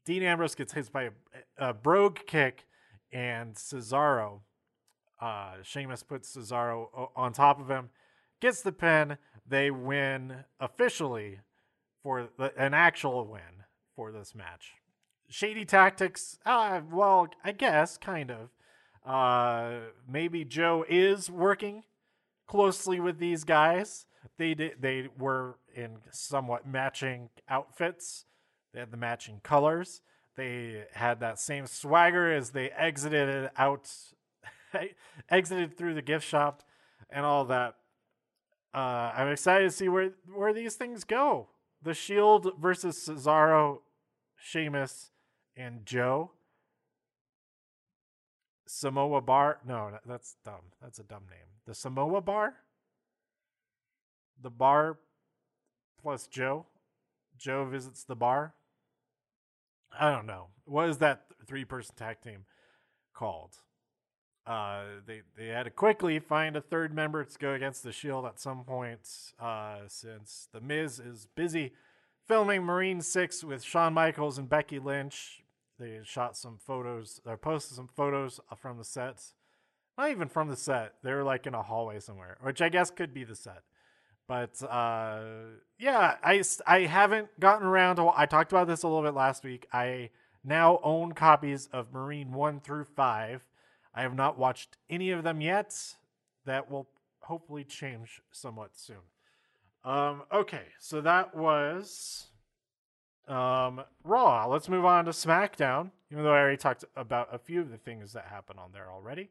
Dean 0.04 0.22
Ambrose 0.22 0.54
gets 0.54 0.72
hit 0.72 0.92
by 0.92 1.04
a, 1.04 1.10
a 1.58 1.74
brogue 1.74 2.20
kick, 2.26 2.66
and 3.12 3.54
Cesaro 3.54 4.40
uh, 5.20 5.56
Sheamus 5.62 6.02
puts 6.02 6.34
Cesaro 6.34 7.10
on 7.14 7.32
top 7.32 7.60
of 7.60 7.68
him, 7.68 7.90
gets 8.40 8.62
the 8.62 8.72
pin. 8.72 9.18
They 9.46 9.70
win 9.70 10.44
officially 10.58 11.40
for 12.02 12.28
the, 12.38 12.56
an 12.56 12.74
actual 12.74 13.26
win 13.26 13.64
for 13.94 14.12
this 14.12 14.34
match. 14.34 14.72
Shady 15.28 15.64
tactics. 15.64 16.38
Uh, 16.46 16.80
well, 16.90 17.28
I 17.44 17.52
guess 17.52 17.98
kind 17.98 18.30
of. 18.30 18.48
Uh, 19.04 19.90
maybe 20.08 20.44
Joe 20.44 20.84
is 20.88 21.30
working 21.30 21.84
closely 22.46 23.00
with 23.00 23.18
these 23.18 23.44
guys. 23.44 24.06
They 24.38 24.54
did. 24.54 24.72
They 24.80 25.08
were 25.18 25.56
in 25.74 25.98
somewhat 26.10 26.66
matching 26.66 27.30
outfits. 27.48 28.24
They 28.72 28.80
had 28.80 28.90
the 28.90 28.96
matching 28.96 29.40
colors. 29.42 30.02
They 30.36 30.84
had 30.92 31.20
that 31.20 31.38
same 31.38 31.66
swagger 31.66 32.32
as 32.32 32.50
they 32.50 32.70
exited 32.70 33.50
out 33.56 33.90
exited 35.30 35.76
through 35.76 35.94
the 35.94 36.02
gift 36.02 36.26
shop 36.26 36.62
and 37.10 37.26
all 37.26 37.44
that. 37.46 37.76
Uh, 38.72 39.12
I'm 39.16 39.28
excited 39.28 39.64
to 39.64 39.70
see 39.70 39.88
where 39.88 40.12
where 40.32 40.52
these 40.52 40.76
things 40.76 41.04
go. 41.04 41.48
The 41.82 41.94
Shield 41.94 42.52
versus 42.60 42.96
Cesaro, 42.96 43.80
Sheamus, 44.36 45.10
and 45.56 45.84
Joe. 45.84 46.32
Samoa 48.66 49.20
Bar. 49.20 49.58
No, 49.66 49.98
that's 50.06 50.36
dumb. 50.44 50.72
That's 50.80 51.00
a 51.00 51.02
dumb 51.02 51.24
name. 51.28 51.48
The 51.66 51.74
Samoa 51.74 52.20
Bar. 52.20 52.54
The 54.40 54.50
bar 54.50 54.98
plus 56.00 56.26
Joe. 56.28 56.66
Joe 57.36 57.64
visits 57.64 58.04
the 58.04 58.14
bar. 58.14 58.54
I 59.98 60.10
don't 60.10 60.26
know. 60.26 60.48
What 60.64 60.88
is 60.88 60.98
that 60.98 61.26
three 61.46 61.64
person 61.64 61.94
tag 61.96 62.20
team 62.22 62.44
called? 63.14 63.56
Uh, 64.46 64.82
they 65.06 65.22
they 65.36 65.48
had 65.48 65.64
to 65.64 65.70
quickly 65.70 66.18
find 66.18 66.56
a 66.56 66.60
third 66.60 66.94
member 66.94 67.22
to 67.24 67.38
go 67.38 67.52
against 67.52 67.82
the 67.82 67.92
Shield 67.92 68.24
at 68.24 68.40
some 68.40 68.64
point, 68.64 69.08
uh, 69.38 69.80
since 69.86 70.48
the 70.52 70.60
Miz 70.60 70.98
is 70.98 71.28
busy 71.34 71.72
filming 72.26 72.62
Marine 72.62 73.00
Six 73.00 73.44
with 73.44 73.62
Shawn 73.62 73.94
Michaels 73.94 74.38
and 74.38 74.48
Becky 74.48 74.78
Lynch. 74.78 75.42
They 75.78 76.00
shot 76.04 76.36
some 76.36 76.58
photos, 76.58 77.20
or 77.26 77.36
posted 77.36 77.76
some 77.76 77.88
photos 77.88 78.40
from 78.56 78.78
the 78.78 78.84
set. 78.84 79.22
Not 79.98 80.10
even 80.10 80.28
from 80.28 80.48
the 80.48 80.56
set; 80.56 80.94
they 81.02 81.12
were 81.12 81.22
like 81.22 81.46
in 81.46 81.54
a 81.54 81.62
hallway 81.62 82.00
somewhere, 82.00 82.38
which 82.40 82.62
I 82.62 82.68
guess 82.68 82.90
could 82.90 83.12
be 83.12 83.24
the 83.24 83.36
set. 83.36 83.62
But 84.30 84.62
uh, 84.62 85.22
yeah, 85.76 86.14
I 86.22 86.40
I 86.64 86.82
haven't 86.82 87.28
gotten 87.40 87.66
around 87.66 87.96
to. 87.96 88.12
I 88.14 88.26
talked 88.26 88.52
about 88.52 88.68
this 88.68 88.84
a 88.84 88.86
little 88.86 89.02
bit 89.02 89.14
last 89.14 89.42
week. 89.42 89.66
I 89.72 90.10
now 90.44 90.78
own 90.84 91.14
copies 91.14 91.68
of 91.72 91.92
Marine 91.92 92.30
One 92.30 92.60
through 92.60 92.84
Five 92.84 93.44
I 93.92 94.02
have 94.02 94.14
not 94.14 94.38
watched 94.38 94.76
any 94.88 95.10
of 95.10 95.24
them 95.24 95.40
yet. 95.40 95.74
That 96.46 96.70
will 96.70 96.88
hopefully 97.22 97.64
change 97.64 98.22
somewhat 98.30 98.76
soon. 98.76 99.02
Um, 99.84 100.22
okay, 100.32 100.66
so 100.78 101.00
that 101.00 101.34
was 101.34 102.28
um, 103.26 103.82
Raw. 104.04 104.46
Let's 104.46 104.68
move 104.68 104.84
on 104.84 105.06
to 105.06 105.10
SmackDown, 105.10 105.90
even 106.12 106.22
though 106.22 106.32
I 106.32 106.38
already 106.38 106.56
talked 106.56 106.84
about 106.94 107.34
a 107.34 107.38
few 107.38 107.60
of 107.60 107.70
the 107.70 107.78
things 107.78 108.12
that 108.12 108.26
happened 108.26 108.60
on 108.60 108.70
there 108.72 108.92
already. 108.92 109.30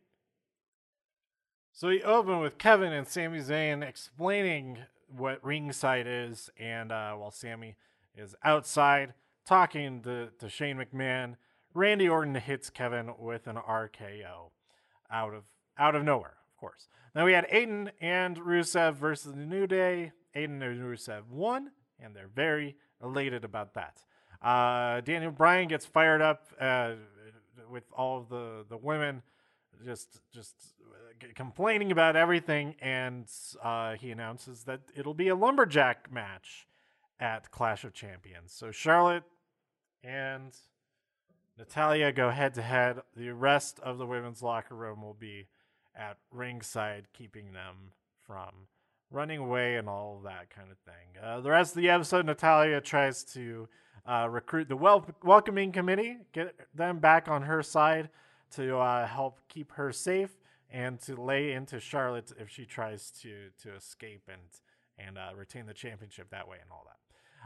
So 1.72 1.88
we 1.88 2.04
open 2.04 2.40
with 2.40 2.58
Kevin 2.58 2.92
and 2.92 3.08
Sami 3.08 3.40
Zayn 3.40 3.88
explaining 3.88 4.80
what 5.16 5.44
ringside 5.44 6.08
is, 6.08 6.50
and 6.60 6.92
uh, 6.92 7.14
while 7.14 7.32
Sami 7.32 7.76
is 8.16 8.36
outside 8.44 9.14
talking 9.46 10.02
to, 10.02 10.30
to 10.40 10.50
Shane 10.50 10.78
McMahon, 10.78 11.36
Randy 11.74 12.10
Orton 12.10 12.36
hits 12.36 12.70
Kevin 12.70 13.14
with 13.18 13.48
an 13.48 13.56
RKO 13.56 14.52
out 15.10 15.34
of 15.34 15.44
out 15.78 15.96
of 15.96 16.04
nowhere, 16.04 16.36
of 16.52 16.60
course. 16.60 16.88
Then 17.14 17.24
we 17.24 17.34
had 17.34 17.48
Aiden 17.50 17.90
and 18.02 18.38
Rusev 18.38 18.96
versus 18.96 19.34
the 19.34 19.46
New 19.46 19.66
Day. 19.66 20.12
Aiden 20.36 20.62
and 20.62 20.82
Rusev 20.82 21.28
won, 21.32 21.72
and 22.00 22.16
they're 22.16 22.30
very 22.34 22.76
elated 23.02 23.46
about 23.46 23.74
that. 23.76 24.04
Uh, 24.42 25.02
Daniel 25.02 25.32
Bryan 25.32 25.68
gets 25.68 25.86
fired 25.86 26.22
up 26.22 26.48
uh, 26.60 26.94
with 27.72 27.84
all 27.94 28.20
of 28.20 28.30
the, 28.30 28.66
the 28.70 28.78
women 28.78 29.22
just 29.86 30.20
just 30.34 30.56
complaining 31.36 31.92
about 31.92 32.16
everything, 32.16 32.76
and 32.82 33.26
uh, 33.64 33.94
he 33.94 34.12
announces 34.12 34.64
that 34.64 34.82
it'll 34.96 35.14
be 35.14 35.28
a 35.28 35.36
lumberjack 35.36 36.12
match 36.12 36.68
at 37.20 37.52
Clash 37.52 37.84
of 37.84 37.94
Champions. 37.94 38.54
So 38.54 38.72
Charlotte 38.72 39.24
and 40.04 40.56
Natalya 41.58 42.12
go 42.12 42.30
head 42.30 42.54
to 42.56 42.62
head. 42.62 43.02
The 43.16 43.32
rest 43.32 43.80
of 43.82 43.98
the 43.98 44.06
women's 44.06 44.42
locker 44.42 44.76
room 44.76 45.02
will 45.02 45.18
be 45.20 45.48
at 45.96 46.18
ringside, 46.32 47.08
keeping 47.14 47.52
them 47.52 47.92
from 48.26 48.68
running 49.12 49.40
away 49.40 49.76
and 49.76 49.90
all 49.90 50.22
that 50.24 50.50
kind 50.50 50.72
of 50.72 50.78
thing. 50.80 51.22
Uh, 51.22 51.42
the 51.42 51.50
rest 51.50 51.76
of 51.76 51.82
the 51.82 51.90
episode, 51.90 52.26
Natalya 52.26 52.80
tries 52.80 53.24
to 53.24 53.68
uh, 54.06 54.28
recruit 54.30 54.70
the 54.70 54.78
wel- 54.78 55.06
welcoming 55.24 55.72
committee, 55.72 56.18
get 56.32 56.56
them 56.74 57.00
back 57.00 57.28
on 57.28 57.42
her 57.42 57.64
side 57.64 58.10
to 58.52 58.78
uh, 58.78 59.08
help 59.08 59.40
keep 59.48 59.72
her 59.74 59.92
safe 59.92 60.32
and 60.72 61.00
to 61.02 61.20
lay 61.20 61.52
into 61.52 61.80
Charlotte 61.80 62.32
if 62.40 62.50
she 62.50 62.66
tries 62.66 63.12
to 63.22 63.50
to 63.64 63.76
escape 63.76 64.24
and 64.28 64.42
and 64.98 65.18
uh, 65.18 65.30
retain 65.36 65.66
the 65.66 65.74
championship 65.74 66.30
that 66.32 66.48
way 66.48 66.58
and 66.62 66.72
all 66.72 66.86
that. 66.86 66.98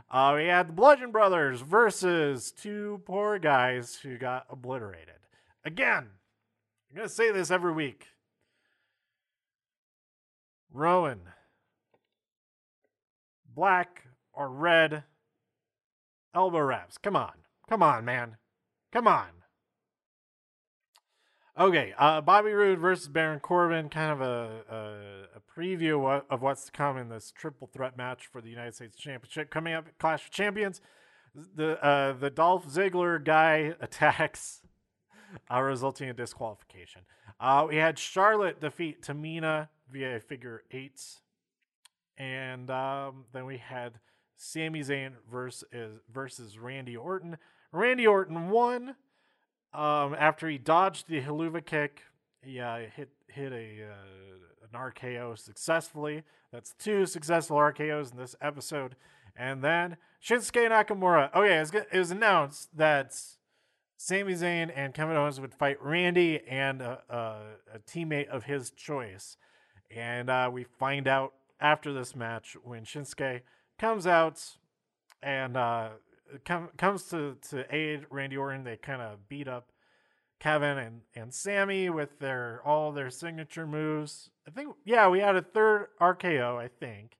Uh, 0.09 0.35
we 0.35 0.45
had 0.45 0.69
the 0.69 0.73
Bludgeon 0.73 1.11
Brothers 1.11 1.61
versus 1.61 2.51
two 2.51 3.01
poor 3.05 3.37
guys 3.37 3.99
who 4.01 4.17
got 4.17 4.45
obliterated. 4.49 5.15
Again, 5.63 6.09
I'm 6.89 7.03
to 7.03 7.09
say 7.09 7.31
this 7.31 7.51
every 7.51 7.71
week. 7.71 8.07
Rowan, 10.71 11.21
black 13.53 14.05
or 14.33 14.49
red 14.49 15.03
elbow 16.33 16.59
wraps. 16.59 16.97
Come 16.97 17.15
on. 17.15 17.33
Come 17.69 17.83
on, 17.83 18.03
man. 18.03 18.37
Come 18.91 19.07
on. 19.07 19.42
Okay, 21.55 21.93
uh, 21.99 22.19
Bobby 22.19 22.51
Roode 22.51 22.79
versus 22.79 23.07
Baron 23.07 23.39
Corbin, 23.39 23.87
kind 23.87 24.11
of 24.11 24.21
a, 24.21 24.61
a, 24.67 25.37
a 25.37 25.59
preview 25.59 26.23
of 26.27 26.41
what's 26.41 26.65
to 26.65 26.71
come 26.71 26.97
in 26.97 27.09
this 27.09 27.31
triple 27.31 27.69
threat 27.71 27.95
match 27.95 28.25
for 28.25 28.41
the 28.41 28.49
United 28.49 28.73
States 28.73 28.97
Championship 28.97 29.51
coming 29.51 29.75
up. 29.75 29.85
Clash 29.99 30.25
of 30.25 30.31
Champions. 30.31 30.81
The 31.35 31.83
uh, 31.83 32.13
the 32.13 32.31
Dolph 32.31 32.65
Ziggler 32.65 33.23
guy 33.23 33.75
attacks, 33.81 34.61
uh, 35.51 35.61
resulting 35.61 36.09
in 36.09 36.15
disqualification. 36.15 37.01
Uh, 37.39 37.67
we 37.69 37.75
had 37.75 37.99
Charlotte 37.99 38.59
defeat 38.59 39.03
Tamina 39.03 39.69
via 39.91 40.19
figure 40.19 40.63
eights, 40.71 41.21
and 42.17 42.71
um, 42.71 43.25
then 43.31 43.45
we 43.45 43.57
had 43.57 43.99
Sami 44.37 44.79
Zayn 44.79 45.13
versus 45.31 45.65
versus 46.11 46.57
Randy 46.57 46.97
Orton. 46.97 47.37
Randy 47.71 48.07
Orton 48.07 48.49
won 48.49 48.95
um, 49.73 50.15
after 50.17 50.47
he 50.49 50.57
dodged 50.57 51.07
the 51.07 51.21
Helluva 51.21 51.65
kick. 51.65 52.03
He 52.41 52.59
uh, 52.59 52.79
hit 52.95 53.09
hit 53.27 53.51
a 53.51 53.85
uh, 53.85 54.71
an 54.73 54.79
RKO 54.79 55.37
successfully. 55.37 56.23
That's 56.51 56.73
two 56.77 57.05
successful 57.05 57.57
RKOs 57.57 58.11
in 58.11 58.17
this 58.17 58.35
episode. 58.41 58.95
And 59.35 59.63
then 59.63 59.97
Shinsuke 60.23 60.69
Nakamura. 60.69 61.29
Oh 61.33 61.43
yeah, 61.43 61.57
it 61.57 61.59
was, 61.61 61.73
it 61.91 61.97
was 61.97 62.11
announced 62.11 62.75
that 62.77 63.15
Sami 63.97 64.33
Zayn 64.33 64.71
and 64.75 64.93
Kevin 64.93 65.15
Owens 65.15 65.39
would 65.39 65.53
fight 65.53 65.81
Randy 65.81 66.41
and 66.47 66.81
a, 66.81 67.01
a, 67.09 67.75
a 67.75 67.79
teammate 67.79 68.27
of 68.27 68.43
his 68.43 68.69
choice. 68.69 69.37
And 69.89 70.29
uh, 70.29 70.49
we 70.51 70.63
find 70.63 71.07
out 71.07 71.33
after 71.59 71.93
this 71.93 72.15
match 72.15 72.57
when 72.63 72.83
Shinsuke 72.83 73.41
comes 73.79 74.05
out 74.05 74.41
and 75.21 75.55
uh, 75.55 75.89
com- 76.39 76.69
comes 76.77 77.05
to, 77.09 77.37
to 77.49 77.65
aid 77.73 78.05
Randy 78.09 78.37
Orton. 78.37 78.63
They 78.63 78.77
kind 78.77 79.01
of 79.01 79.27
beat 79.27 79.47
up 79.47 79.71
Kevin 80.39 80.77
and, 80.77 81.01
and 81.15 81.33
Sami 81.33 81.89
with 81.89 82.19
their 82.19 82.61
all 82.65 82.91
their 82.91 83.09
signature 83.09 83.65
moves. 83.65 84.29
I 84.47 84.51
think 84.51 84.75
yeah, 84.85 85.07
we 85.07 85.19
had 85.19 85.35
a 85.35 85.41
third 85.41 85.87
RKO, 86.01 86.57
I 86.57 86.67
think, 86.67 87.17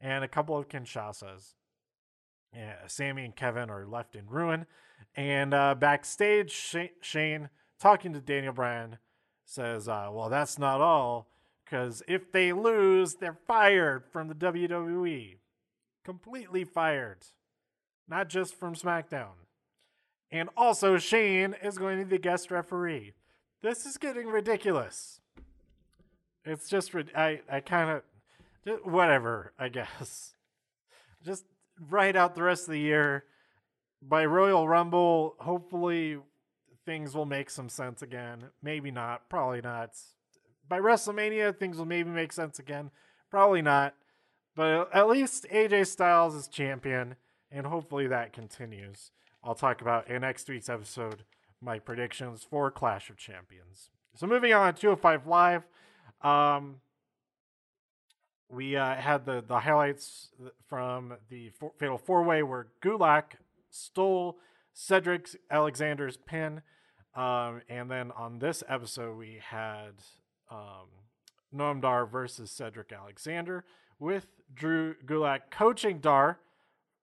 and 0.00 0.22
a 0.22 0.28
couple 0.28 0.58
of 0.58 0.68
Kinshasas. 0.68 1.54
Yeah, 2.54 2.86
Sami 2.86 3.24
and 3.24 3.36
Kevin 3.36 3.70
are 3.70 3.86
left 3.86 4.14
in 4.14 4.26
ruin. 4.26 4.66
And 5.14 5.54
uh, 5.54 5.74
backstage, 5.74 6.50
Shane 7.00 7.48
talking 7.80 8.12
to 8.12 8.20
Daniel 8.20 8.52
Bryan 8.52 8.98
says, 9.44 9.88
uh, 9.88 10.10
"Well, 10.12 10.28
that's 10.28 10.58
not 10.58 10.80
all, 10.80 11.30
because 11.64 12.02
if 12.06 12.30
they 12.32 12.52
lose, 12.52 13.14
they're 13.14 13.38
fired 13.46 14.04
from 14.12 14.28
the 14.28 14.34
WWE, 14.34 15.38
completely 16.04 16.64
fired, 16.64 17.26
not 18.08 18.28
just 18.28 18.54
from 18.54 18.74
SmackDown." 18.74 19.32
And 20.30 20.48
also, 20.56 20.98
Shane 20.98 21.54
is 21.62 21.78
going 21.78 21.98
to 21.98 22.04
be 22.04 22.16
the 22.16 22.22
guest 22.22 22.50
referee. 22.50 23.14
This 23.62 23.86
is 23.86 23.96
getting 23.96 24.26
ridiculous. 24.26 25.20
It's 26.44 26.68
just 26.68 26.94
I 27.14 27.40
I 27.50 27.60
kind 27.60 27.90
of 27.90 28.02
whatever 28.84 29.52
I 29.58 29.68
guess. 29.70 30.34
Just 31.24 31.44
write 31.90 32.16
out 32.16 32.34
the 32.34 32.42
rest 32.42 32.68
of 32.68 32.72
the 32.72 32.80
year. 32.80 33.24
By 34.02 34.24
Royal 34.24 34.68
Rumble, 34.68 35.34
hopefully 35.40 36.18
things 36.84 37.14
will 37.14 37.26
make 37.26 37.50
some 37.50 37.68
sense 37.68 38.02
again. 38.02 38.50
Maybe 38.62 38.90
not. 38.90 39.28
Probably 39.28 39.60
not. 39.60 39.90
By 40.68 40.78
WrestleMania, 40.78 41.58
things 41.58 41.78
will 41.78 41.86
maybe 41.86 42.10
make 42.10 42.32
sense 42.32 42.58
again. 42.58 42.90
Probably 43.30 43.62
not. 43.62 43.94
But 44.54 44.94
at 44.94 45.08
least 45.08 45.46
AJ 45.52 45.88
Styles 45.88 46.34
is 46.34 46.48
champion, 46.48 47.16
and 47.50 47.66
hopefully 47.66 48.06
that 48.06 48.32
continues. 48.32 49.10
I'll 49.42 49.54
talk 49.54 49.80
about 49.80 50.08
in 50.08 50.22
next 50.22 50.48
week's 50.48 50.68
episode 50.68 51.24
my 51.60 51.78
predictions 51.78 52.46
for 52.48 52.70
Clash 52.70 53.10
of 53.10 53.16
Champions. 53.16 53.90
So 54.14 54.26
moving 54.26 54.52
on, 54.52 54.74
to 54.74 54.80
205 54.80 55.26
Live. 55.26 55.62
Um, 56.22 56.76
we 58.48 58.76
uh, 58.76 58.94
had 58.94 59.26
the, 59.26 59.42
the 59.46 59.60
highlights 59.60 60.30
from 60.68 61.14
the 61.28 61.50
four, 61.50 61.72
Fatal 61.78 61.98
Four 61.98 62.22
Way 62.22 62.42
where 62.42 62.68
Gulak 62.82 63.36
stole 63.70 64.38
Cedric 64.72 65.28
Alexander's 65.50 66.16
pin. 66.16 66.62
Um, 67.14 67.62
and 67.68 67.90
then 67.90 68.12
on 68.12 68.38
this 68.38 68.62
episode, 68.68 69.16
we 69.16 69.40
had 69.42 69.92
um, 70.50 70.88
Noam 71.54 71.80
Dar 71.80 72.06
versus 72.06 72.50
Cedric 72.50 72.92
Alexander 72.92 73.64
with 73.98 74.26
Drew 74.54 74.94
Gulak 75.06 75.50
coaching 75.50 75.98
Dar. 75.98 76.38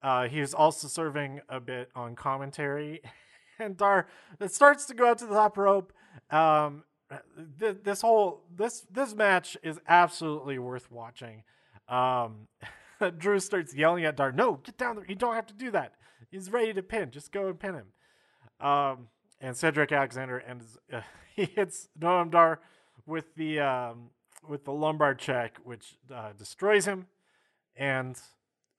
Uh, 0.04 0.28
he 0.28 0.44
also 0.54 0.88
serving 0.88 1.40
a 1.48 1.60
bit 1.60 1.90
on 1.96 2.14
commentary. 2.16 3.02
and 3.60 3.78
Dar 3.78 4.08
it 4.40 4.54
starts 4.54 4.86
to 4.88 4.94
go 4.94 5.10
out 5.10 5.18
to 5.20 5.26
the 5.26 5.34
top 5.34 5.58
rope. 5.58 5.94
Um, 6.30 6.84
th- 7.60 7.78
this 7.84 8.02
whole 8.02 8.44
this 8.54 8.86
this 8.92 9.16
match 9.16 9.58
is 9.64 9.80
absolutely 9.88 10.60
worth 10.60 10.92
watching. 10.92 11.44
Um, 11.88 12.48
Drew 13.18 13.40
starts 13.40 13.74
yelling 13.74 14.06
at 14.06 14.18
Dar, 14.18 14.32
"No, 14.32 14.56
get 14.56 14.78
down 14.78 14.96
there! 14.96 15.06
You 15.08 15.16
don't 15.16 15.36
have 15.36 15.48
to 15.48 15.54
do 15.54 15.72
that. 15.72 15.94
He's 16.32 16.52
ready 16.52 16.74
to 16.74 16.84
pin. 16.84 17.12
Just 17.12 17.32
go 17.32 17.48
and 17.48 17.60
pin 17.60 17.76
him." 17.76 18.66
Um, 18.66 19.08
and 19.42 19.56
Cedric 19.56 19.92
Alexander 19.92 20.38
and 20.38 20.62
uh, 20.92 21.02
he 21.36 21.46
hits 21.46 21.90
Noam 22.00 22.32
Dar 22.32 22.62
with 23.06 23.36
the 23.36 23.60
um, 23.60 24.10
with 24.48 24.66
the 24.66 24.74
lumbar 24.74 25.16
check, 25.16 25.58
which 25.64 25.96
uh, 26.14 26.34
destroys 26.38 26.86
him, 26.86 27.08
and 27.76 28.18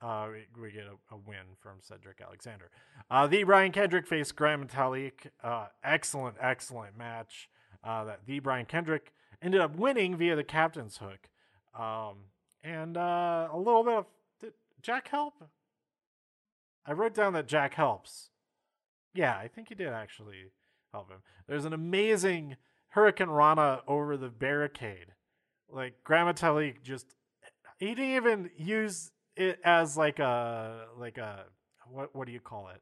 uh, 0.04 0.28
we, 0.30 0.62
we, 0.62 0.70
get 0.70 0.84
a, 0.84 1.14
a, 1.14 1.16
win 1.16 1.56
from 1.58 1.78
Cedric 1.80 2.20
Alexander. 2.20 2.70
Uh, 3.10 3.26
the 3.26 3.42
Brian 3.44 3.72
Kendrick 3.72 4.06
faced 4.06 4.36
Gran 4.36 4.66
Metalik. 4.66 5.28
Uh, 5.42 5.66
excellent, 5.82 6.36
excellent 6.38 6.96
match 6.98 7.48
uh, 7.82 8.04
that 8.04 8.20
the 8.26 8.38
Brian 8.40 8.66
Kendrick 8.66 9.12
ended 9.40 9.62
up 9.62 9.76
winning 9.76 10.16
via 10.16 10.36
the 10.36 10.44
captain's 10.44 10.98
hook. 10.98 11.30
Um, 11.78 12.16
and 12.62 12.98
uh, 12.98 13.48
a 13.50 13.56
little 13.56 13.82
bit 13.82 13.94
of 13.94 14.06
did 14.40 14.52
Jack 14.82 15.08
help? 15.08 15.42
I 16.86 16.92
wrote 16.92 17.14
down 17.14 17.32
that 17.32 17.48
Jack 17.48 17.74
helps. 17.74 18.28
Yeah, 19.14 19.38
I 19.38 19.48
think 19.48 19.68
he 19.70 19.74
did 19.74 19.88
actually 19.88 20.50
help 20.92 21.10
him. 21.10 21.20
There's 21.48 21.64
an 21.64 21.72
amazing 21.72 22.56
hurricanrana 22.94 23.80
over 23.88 24.18
the 24.18 24.28
barricade. 24.28 25.14
Like 25.68 26.04
Gran 26.04 26.26
Metalik 26.26 26.82
just 26.82 27.14
he 27.78 27.94
didn't 27.94 28.16
even 28.16 28.50
use 28.56 29.10
it 29.36 29.60
as 29.64 29.96
like 29.96 30.18
a 30.18 30.86
like 30.98 31.18
a 31.18 31.44
what 31.90 32.14
what 32.14 32.26
do 32.26 32.32
you 32.32 32.40
call 32.40 32.68
it? 32.68 32.80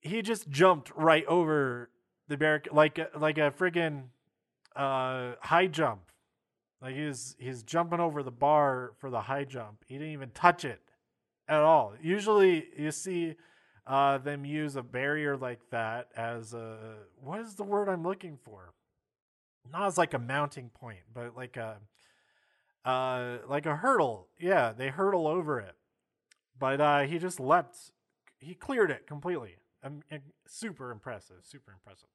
He 0.00 0.22
just 0.22 0.48
jumped 0.48 0.92
right 0.94 1.24
over 1.26 1.90
the 2.28 2.36
barricade 2.36 2.72
like 2.72 2.98
like 3.18 3.38
a 3.38 3.50
friggin' 3.50 4.04
uh, 4.74 5.32
high 5.40 5.66
jump. 5.66 6.02
Like 6.80 6.94
he's 6.94 7.34
he's 7.38 7.62
jumping 7.62 8.00
over 8.00 8.22
the 8.22 8.30
bar 8.30 8.92
for 8.98 9.10
the 9.10 9.22
high 9.22 9.44
jump. 9.44 9.84
He 9.86 9.94
didn't 9.94 10.12
even 10.12 10.30
touch 10.30 10.64
it 10.64 10.80
at 11.48 11.60
all. 11.60 11.94
Usually 12.02 12.66
you 12.76 12.90
see 12.90 13.36
uh, 13.86 14.18
them 14.18 14.44
use 14.44 14.76
a 14.76 14.82
barrier 14.82 15.36
like 15.36 15.60
that 15.70 16.08
as 16.16 16.52
a 16.54 16.96
what 17.20 17.40
is 17.40 17.54
the 17.54 17.64
word 17.64 17.88
I'm 17.88 18.02
looking 18.02 18.38
for? 18.44 18.72
Not 19.72 19.86
as 19.86 19.98
like 19.98 20.14
a 20.14 20.18
mounting 20.18 20.70
point, 20.70 21.00
but 21.12 21.36
like 21.36 21.56
a 21.56 21.78
uh, 22.86 23.38
like 23.48 23.66
a 23.66 23.76
hurdle. 23.76 24.28
Yeah, 24.38 24.72
they 24.72 24.88
hurdle 24.88 25.26
over 25.26 25.60
it. 25.60 25.74
But 26.58 26.80
uh, 26.80 27.00
he 27.00 27.18
just 27.18 27.40
leapt. 27.40 27.90
He 28.38 28.54
cleared 28.54 28.90
it 28.90 29.06
completely. 29.06 29.56
Um, 29.82 30.00
super 30.46 30.90
impressive. 30.90 31.36
Super 31.42 31.72
impressive. 31.72 32.08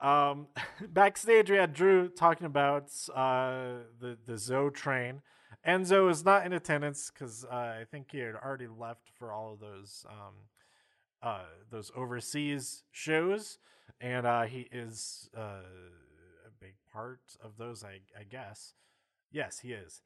Um, 0.00 0.46
backstage, 0.92 1.50
we 1.50 1.56
had 1.56 1.74
Drew 1.74 2.08
talking 2.08 2.46
about 2.46 2.90
uh, 3.14 3.82
the 4.00 4.16
the 4.26 4.38
Zo 4.38 4.70
Train. 4.70 5.20
Enzo 5.66 6.10
is 6.10 6.24
not 6.24 6.46
in 6.46 6.52
attendance 6.52 7.10
because 7.12 7.44
uh, 7.44 7.54
I 7.80 7.84
think 7.90 8.12
he 8.12 8.18
had 8.18 8.36
already 8.36 8.68
left 8.68 9.10
for 9.18 9.32
all 9.32 9.52
of 9.52 9.60
those 9.60 10.06
um, 10.08 10.34
uh, 11.22 11.42
those 11.70 11.90
overseas 11.96 12.84
shows, 12.92 13.58
and 14.00 14.26
uh, 14.26 14.42
he 14.42 14.68
is 14.70 15.28
uh, 15.36 15.62
a 16.46 16.50
big 16.60 16.74
part 16.92 17.20
of 17.42 17.56
those, 17.58 17.82
I, 17.82 18.00
I 18.18 18.22
guess. 18.22 18.74
Yes, 19.30 19.60
he 19.60 19.72
is. 19.72 20.02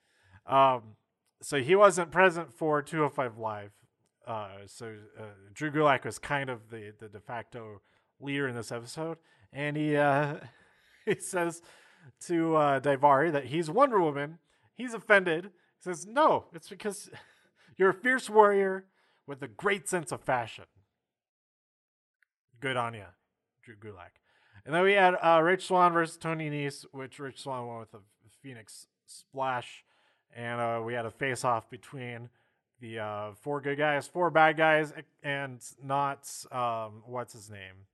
Um, 0.46 0.96
so 1.40 1.60
he 1.60 1.74
wasn't 1.74 2.10
present 2.10 2.52
for 2.52 2.82
205 2.82 3.38
Live. 3.38 3.72
Uh, 4.26 4.48
so 4.66 4.94
uh, 5.18 5.22
Drew 5.52 5.70
Gulak 5.70 6.04
was 6.04 6.18
kind 6.18 6.48
of 6.48 6.70
the, 6.70 6.92
the 6.98 7.08
de 7.08 7.20
facto 7.20 7.80
leader 8.20 8.46
in 8.46 8.54
this 8.54 8.70
episode, 8.70 9.18
and 9.52 9.76
he 9.76 9.96
uh, 9.96 10.36
he 11.04 11.16
says 11.16 11.60
to 12.26 12.54
uh, 12.54 12.80
Daivari 12.80 13.32
that 13.32 13.46
he's 13.46 13.68
Wonder 13.68 14.00
Woman. 14.00 14.38
He's 14.74 14.94
offended. 14.94 15.46
He 15.46 15.50
says, 15.90 16.06
"No, 16.06 16.46
it's 16.54 16.68
because 16.68 17.10
you're 17.76 17.90
a 17.90 17.94
fierce 17.94 18.30
warrior 18.30 18.86
with 19.26 19.42
a 19.42 19.48
great 19.48 19.88
sense 19.88 20.12
of 20.12 20.20
fashion." 20.20 20.66
Good 22.60 22.76
on 22.76 22.94
you, 22.94 23.06
Drew 23.64 23.74
Gulak. 23.74 24.20
And 24.64 24.72
then 24.72 24.84
we 24.84 24.92
had 24.92 25.14
uh, 25.14 25.40
Rich 25.42 25.66
Swann 25.66 25.92
versus 25.92 26.16
Tony 26.16 26.48
Nese, 26.48 26.84
which 26.92 27.18
Rich 27.18 27.42
Swann 27.42 27.66
won 27.66 27.80
with 27.80 27.92
a 27.94 27.98
Phoenix 28.40 28.86
splash, 29.18 29.84
and 30.34 30.60
uh, 30.60 30.80
we 30.84 30.94
had 30.94 31.06
a 31.06 31.10
face 31.10 31.44
off 31.44 31.68
between 31.70 32.28
the 32.80 32.98
uh, 32.98 33.30
four 33.40 33.60
good 33.60 33.78
guys, 33.78 34.06
four 34.06 34.30
bad 34.30 34.56
guys, 34.56 34.92
and 35.22 35.60
not 35.82 36.28
um, 36.50 37.02
what's 37.06 37.32
his 37.32 37.48
name. 37.48 37.86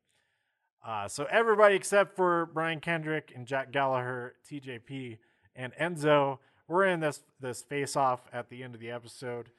Uh, 0.85 1.07
so 1.09 1.27
everybody 1.31 1.75
except 1.75 2.17
for 2.17 2.47
Brian 2.47 2.81
Kendrick 2.81 3.33
and 3.35 3.47
Jack 3.47 3.71
Gallagher, 3.73 4.35
TJP, 4.51 5.19
and 5.55 5.73
Enzo, 5.75 6.39
we're 6.67 6.85
in 6.85 7.01
this 7.01 7.23
this 7.41 7.63
face 7.63 7.97
off 7.97 8.23
at 8.33 8.49
the 8.49 8.63
end 8.63 8.75
of 8.75 8.81
the 8.81 8.91
episode, 8.91 9.51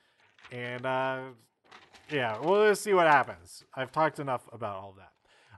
and 0.52 0.86
uh, 0.86 1.22
yeah, 2.12 2.40
we'll 2.40 2.68
just 2.68 2.82
see 2.82 2.94
what 2.94 3.08
happens. 3.08 3.64
I've 3.76 3.92
talked 3.92 4.20
enough 4.20 4.48
about 4.52 4.78
all 4.78 4.96
that. 4.98 5.12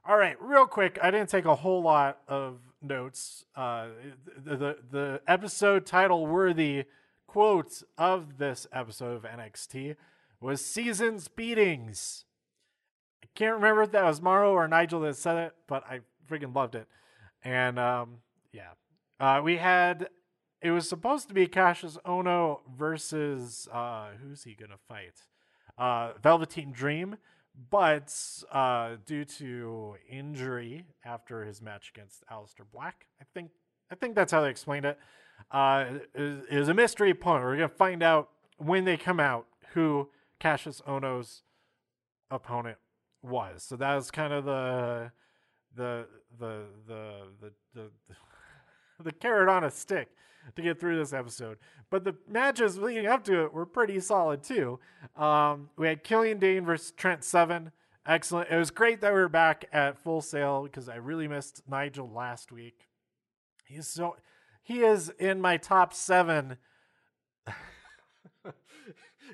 All 0.06 0.18
right, 0.18 0.36
real 0.42 0.66
quick, 0.66 0.98
I 1.02 1.12
didn't 1.12 1.30
take 1.30 1.46
a 1.46 1.56
whole 1.56 1.82
lot 1.82 2.20
of 2.28 2.60
notes. 2.82 3.46
Uh, 3.56 3.88
the, 4.38 4.58
the 4.58 4.78
the 4.91 5.22
episode 5.28 5.86
title 5.86 6.28
worthy 6.28 6.86
quote 7.28 7.84
of 7.98 8.38
this 8.38 8.67
episode 8.74 9.15
of 9.15 9.24
NXT 9.24 9.96
was 10.39 10.63
"Seasons 10.63 11.28
Beatings." 11.28 12.26
I 13.24 13.28
can't 13.36 13.56
remember 13.56 13.84
if 13.84 13.91
that 13.91 14.04
was 14.04 14.22
Mauro 14.22 14.52
or 14.52 14.67
Nigel 14.67 15.02
that 15.02 15.15
said 15.15 15.38
it, 15.38 15.54
but 15.67 15.84
I 15.89 16.02
freaking 16.30 16.56
loved 16.56 16.76
it. 16.76 16.88
And 17.44 17.80
um, 17.80 18.17
yeah, 18.52 18.72
uh, 19.20 19.41
we 19.41 19.58
had 19.58 20.10
it 20.62 20.72
was 20.72 20.88
supposed 20.88 21.28
to 21.28 21.34
be 21.34 21.48
Kassius 21.48 21.98
Ohno 22.04 22.60
versus 22.78 23.67
uh, 23.72 24.10
who's 24.22 24.44
he 24.44 24.54
gonna 24.54 24.78
fight? 24.88 25.26
Uh, 25.78 26.13
Velveteen 26.22 26.72
Dream, 26.72 27.17
but 27.70 28.14
uh, 28.52 28.96
due 29.06 29.26
to 29.26 29.96
injury 30.10 30.86
after 31.04 31.44
his 31.46 31.62
match 31.62 31.92
against 31.94 32.24
Aleister 32.32 32.66
Black, 32.72 33.08
I 33.22 33.26
think 33.34 33.52
I 33.92 33.96
think 33.96 34.16
that's 34.16 34.32
how 34.32 34.42
they 34.42 34.50
explained 34.50 34.86
it. 34.86 34.98
Uh, 35.50 35.86
is, 36.16 36.70
a 36.70 36.74
mystery 36.74 37.12
opponent. 37.12 37.46
We're 37.46 37.56
gonna 37.56 37.70
find 37.70 38.04
out 38.04 38.30
when 38.58 38.86
they 38.86 38.96
come 38.96 39.20
out 39.20 39.48
who 39.74 40.10
Kassius 40.40 40.82
Ohno's 40.84 41.44
opponent 42.30 42.78
was. 43.22 43.64
So 43.64 43.76
that 43.76 43.96
was 43.96 44.12
kind 44.12 44.34
of 44.34 44.46
the 44.46 45.12
the 45.76 46.08
the 46.40 46.66
the 46.88 47.14
the 47.42 47.52
the, 47.74 47.92
the, 48.08 48.16
the 49.04 49.12
carrot 49.12 49.50
on 49.50 49.64
a 49.64 49.72
stick 49.72 50.10
to 50.56 50.62
get 50.62 50.80
through 50.80 50.97
this 50.97 51.13
episode. 51.13 51.58
But 51.89 52.04
the 52.04 52.15
matches 52.27 52.77
leading 52.77 53.08
up 53.08 53.23
to 53.25 53.43
it 53.43 53.54
were 53.54 53.65
pretty 53.65 53.99
solid 53.99 54.43
too. 54.43 54.80
Um, 55.15 55.69
we 55.77 55.88
had 55.88 56.04
Killian 56.04 56.39
Dain 56.39 56.65
versus 56.65 56.91
Trent 56.91 57.23
Seven. 57.23 57.71
Excellent. 58.06 58.49
It 58.49 58.58
was 58.58 58.71
great 58.71 59.01
that 59.01 59.13
we 59.13 59.19
were 59.19 59.30
back 59.30 59.65
at 59.71 59.97
Full 59.97 60.21
Sail 60.21 60.63
because 60.63 60.89
I 60.89 60.95
really 60.95 61.27
missed 61.27 61.62
Nigel 61.69 62.10
last 62.10 62.51
week. 62.51 62.88
He's 63.65 63.88
so 63.88 64.15
he 64.63 64.80
is 64.80 65.10
in 65.19 65.39
my 65.39 65.58
top 65.58 65.93
seven 65.93 66.58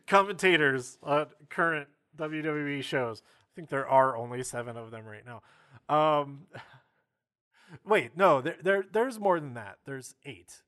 commentators 0.08 0.98
on 1.02 1.28
current 1.50 1.88
WWE 2.18 2.84
shows. 2.84 3.22
I 3.26 3.52
think 3.56 3.70
there 3.70 3.88
are 3.88 4.18
only 4.18 4.44
seven 4.44 4.78
of 4.78 4.92
them 4.92 5.06
right 5.06 5.24
now. 5.26 5.42
Um, 5.90 6.48
wait, 7.86 8.18
no, 8.18 8.42
there, 8.42 8.58
there 8.62 8.86
there's 8.92 9.20
more 9.20 9.40
than 9.40 9.54
that. 9.54 9.78
There's 9.86 10.14
eight 10.26 10.62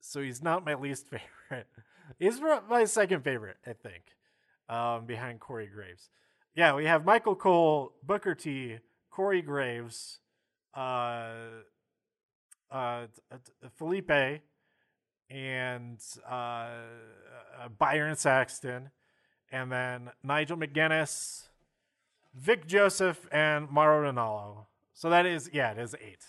so 0.00 0.20
he's 0.20 0.42
not 0.42 0.64
my 0.64 0.74
least 0.74 1.06
favorite. 1.48 1.66
He's 2.18 2.40
my 2.68 2.84
second 2.84 3.22
favorite, 3.22 3.56
I 3.66 3.72
think, 3.72 4.02
um, 4.68 5.06
behind 5.06 5.40
Corey 5.40 5.68
Graves. 5.72 6.10
Yeah, 6.54 6.74
we 6.74 6.86
have 6.86 7.04
Michael 7.04 7.36
Cole, 7.36 7.92
Booker 8.02 8.34
T, 8.34 8.78
Corey 9.10 9.42
Graves, 9.42 10.18
uh, 10.74 11.32
uh, 12.70 13.06
Felipe, 13.76 14.40
and 15.30 16.00
uh, 16.28 16.34
uh, 16.34 17.68
Byron 17.78 18.16
Saxton, 18.16 18.90
and 19.52 19.70
then 19.70 20.10
Nigel 20.24 20.56
McGuinness, 20.56 21.48
Vic 22.34 22.66
Joseph, 22.66 23.28
and 23.30 23.70
Mauro 23.70 24.10
Ranallo. 24.10 24.66
So 24.92 25.08
that 25.10 25.26
is, 25.26 25.50
yeah, 25.52 25.70
it 25.70 25.78
is 25.78 25.94
eight. 26.00 26.24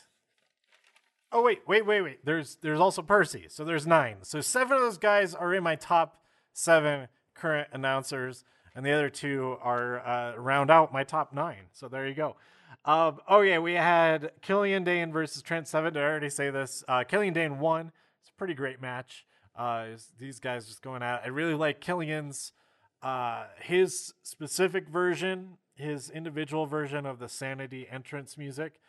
Oh 1.32 1.42
wait, 1.42 1.62
wait, 1.66 1.86
wait, 1.86 2.02
wait. 2.02 2.26
There's 2.26 2.58
there's 2.62 2.80
also 2.80 3.02
Percy. 3.02 3.46
So 3.48 3.64
there's 3.64 3.88
nine. 3.88 4.18
So 4.24 4.42
seven 4.42 4.76
of 4.78 4.82
those 4.82 4.98
guys 4.98 5.34
are 5.34 5.54
in 5.54 5.64
my 5.64 5.76
top 5.76 6.22
seven 6.54 7.08
current 7.34 7.70
announcers, 7.72 8.44
and 8.76 8.86
the 8.86 8.92
other 8.92 9.10
two 9.10 9.58
are 9.62 10.06
uh, 10.06 10.36
round 10.36 10.70
out 10.70 10.92
my 10.92 11.04
top 11.04 11.34
nine. 11.34 11.70
So 11.72 11.88
there 11.88 12.08
you 12.08 12.14
go. 12.14 12.36
Um, 12.84 13.20
oh 13.28 13.42
yeah, 13.42 13.60
we 13.60 13.74
had 13.74 14.32
Killian 14.42 14.84
Dain 14.84 15.12
versus 15.12 15.42
Trent 15.42 15.68
Seven. 15.68 15.94
Did 15.94 16.02
I 16.02 16.06
already 16.06 16.30
say 16.30 16.50
this? 16.50 16.84
Uh, 16.88 17.04
Killian 17.04 17.34
Dain 17.34 17.60
won. 17.60 17.92
It's 18.22 18.30
a 18.30 18.34
pretty 18.34 18.54
great 18.54 18.82
match. 18.82 19.26
Uh, 19.56 19.88
these 20.18 20.40
guys 20.40 20.68
just 20.68 20.82
going 20.82 21.04
out. 21.04 21.22
I 21.24 21.28
really 21.28 21.54
like 21.54 21.80
Killian's 21.80 22.54
uh, 23.02 23.46
his 23.60 24.14
specific 24.24 24.88
version, 24.88 25.58
his 25.76 26.10
individual 26.10 26.66
version 26.66 27.06
of 27.06 27.20
the 27.20 27.30
Sanity 27.30 27.88
entrance 27.90 28.38
music. 28.38 28.80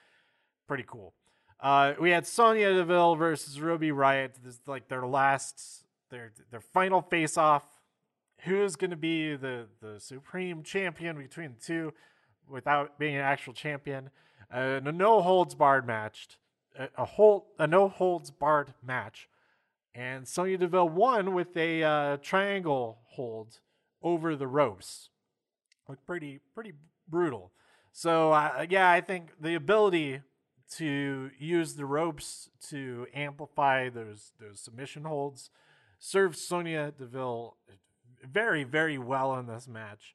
Pretty 0.66 0.85
cool. 0.87 1.14
Uh, 1.62 1.94
we 2.01 2.11
had 2.11 2.27
Sonya 2.27 2.75
Deville 2.75 3.14
versus 3.14 3.61
Ruby 3.61 3.92
Riot. 3.92 4.37
This 4.42 4.55
is 4.55 4.61
like 4.66 4.88
their 4.88 5.07
last, 5.07 5.85
their 6.11 6.33
their 6.51 6.61
final 6.61 7.01
face 7.01 7.38
off. 7.38 7.62
Who's 8.40 8.75
going 8.75 8.90
to 8.90 8.96
be 8.96 9.37
the 9.37 9.68
the 9.81 10.01
supreme 10.01 10.64
champion 10.64 11.16
between 11.16 11.55
the 11.55 11.64
two, 11.64 11.92
without 12.48 12.98
being 12.98 13.14
an 13.14 13.22
actual 13.22 13.53
champion? 13.53 14.11
Uh, 14.53 14.81
a 14.85 14.90
no 14.90 15.22
holds 15.22 15.55
barred 15.55 15.87
match, 15.87 16.37
a, 16.77 16.88
a 16.98 17.05
whole 17.05 17.46
a 17.61 17.68
no 17.68 17.88
holds 17.88 18.33
barred 18.33 18.75
match, 18.85 19.29
and 19.94 20.27
Sonya 20.27 20.59
Deville 20.59 20.88
won 20.88 21.33
with 21.33 21.57
a 21.57 21.85
uh, 21.85 22.16
triangle 22.16 22.98
hold 23.11 23.61
over 24.03 24.35
the 24.35 24.48
ropes. 24.48 25.11
Looked 25.88 26.05
pretty 26.07 26.40
pretty 26.55 26.72
brutal. 27.07 27.53
So 27.92 28.33
uh, 28.33 28.66
yeah, 28.68 28.90
I 28.90 29.01
think 29.01 29.31
the 29.40 29.55
ability 29.55 30.22
to 30.78 31.30
use 31.38 31.74
the 31.74 31.87
ropes 31.87 32.48
to 32.68 33.06
amplify 33.14 33.88
those 33.88 34.32
those 34.40 34.61
submission 34.61 35.04
holds 35.04 35.50
served 35.98 36.37
Sonya 36.37 36.92
Deville 36.98 37.56
very 38.24 38.64
very 38.64 38.98
well 38.98 39.35
in 39.37 39.46
this 39.46 39.68
match. 39.68 40.14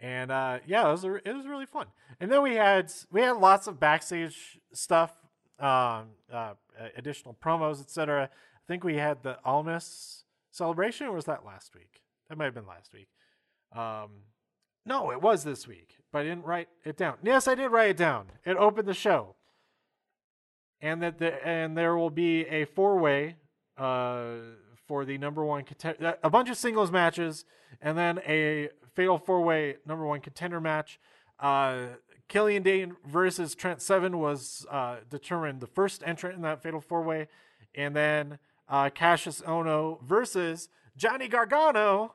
And 0.00 0.30
uh, 0.30 0.60
yeah, 0.66 0.88
it 0.88 0.92
was 0.92 1.04
a, 1.04 1.14
it 1.28 1.34
was 1.34 1.46
really 1.46 1.66
fun. 1.66 1.86
And 2.20 2.30
then 2.30 2.42
we 2.42 2.54
had 2.54 2.92
we 3.10 3.20
had 3.20 3.36
lots 3.36 3.66
of 3.66 3.80
backstage 3.80 4.58
stuff, 4.72 5.12
um, 5.58 6.10
uh, 6.32 6.54
additional 6.96 7.36
promos, 7.42 7.80
etc. 7.80 8.24
I 8.32 8.66
think 8.68 8.84
we 8.84 8.96
had 8.96 9.22
the 9.22 9.38
Almas 9.44 10.24
celebration, 10.52 11.08
or 11.08 11.12
was 11.12 11.24
that 11.24 11.44
last 11.44 11.74
week? 11.74 12.02
That 12.28 12.38
might 12.38 12.44
have 12.44 12.54
been 12.54 12.66
last 12.66 12.92
week. 12.92 13.08
Um, 13.74 14.22
no, 14.86 15.10
it 15.10 15.20
was 15.20 15.44
this 15.44 15.66
week, 15.66 15.96
but 16.12 16.20
I 16.20 16.22
didn't 16.24 16.44
write 16.44 16.68
it 16.84 16.96
down. 16.96 17.16
Yes, 17.22 17.48
I 17.48 17.54
did 17.54 17.68
write 17.68 17.90
it 17.90 17.96
down. 17.96 18.26
It 18.44 18.56
opened 18.56 18.86
the 18.86 18.94
show 18.94 19.34
and 20.80 21.02
that 21.02 21.18
the, 21.18 21.46
and 21.46 21.76
there 21.76 21.96
will 21.96 22.10
be 22.10 22.46
a 22.46 22.64
four 22.64 22.98
way 22.98 23.36
uh, 23.76 24.26
for 24.86 25.04
the 25.04 25.18
number 25.18 25.44
one 25.44 25.64
contender, 25.64 26.16
a 26.22 26.30
bunch 26.30 26.48
of 26.48 26.56
singles 26.56 26.90
matches, 26.90 27.44
and 27.80 27.96
then 27.96 28.20
a 28.26 28.68
fatal 28.94 29.18
four 29.18 29.42
way 29.42 29.76
number 29.86 30.06
one 30.06 30.20
contender 30.20 30.60
match. 30.60 30.98
Uh, 31.38 31.86
Killian 32.28 32.62
Dain 32.62 32.96
versus 33.06 33.54
Trent 33.54 33.80
Seven 33.80 34.18
was 34.18 34.66
uh, 34.70 34.96
determined 35.08 35.60
the 35.60 35.66
first 35.66 36.02
entrant 36.04 36.36
in 36.36 36.42
that 36.42 36.62
fatal 36.62 36.80
four 36.80 37.02
way, 37.02 37.28
and 37.74 37.94
then 37.94 38.38
uh, 38.68 38.90
Kassius 38.90 39.42
Ohno 39.44 40.02
versus 40.02 40.68
Johnny 40.96 41.28
Gargano 41.28 42.14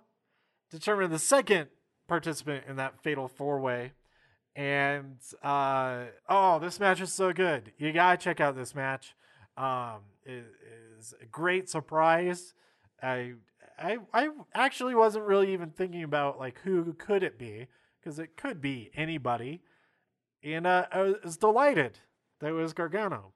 determined 0.70 1.14
the 1.14 1.20
second 1.20 1.70
participant 2.08 2.66
in 2.68 2.76
that 2.76 3.02
fatal 3.02 3.28
four 3.28 3.60
way. 3.60 3.94
And 4.56 5.18
uh, 5.42 6.06
oh, 6.30 6.60
this 6.60 6.80
match 6.80 7.02
is 7.02 7.12
so 7.12 7.34
good. 7.34 7.72
You 7.78 7.92
gotta 7.92 8.18
check 8.18 8.40
out 8.40 8.56
this 8.56 8.76
match. 8.76 9.16
Um, 9.58 10.02
it 10.26 10.46
is 10.98 11.14
a 11.22 11.26
great 11.26 11.70
surprise. 11.70 12.54
I 13.02 13.34
I 13.80 13.98
I 14.14 14.30
actually 14.54 14.96
wasn't 14.96 15.26
really 15.26 15.54
even 15.54 15.72
thinking 15.72 16.04
about 16.04 16.40
like 16.40 16.60
who 16.64 16.94
could 16.94 17.24
it 17.24 17.40
be 17.40 17.68
because 18.00 18.20
it 18.20 18.38
could 18.38 18.62
be 18.62 18.92
anybody, 18.96 19.62
and 20.44 20.68
uh, 20.68 20.86
I 20.92 21.16
was 21.24 21.38
delighted 21.38 22.00
that 22.40 22.50
it 22.50 22.54
was 22.54 22.74
Gargano. 22.74 23.34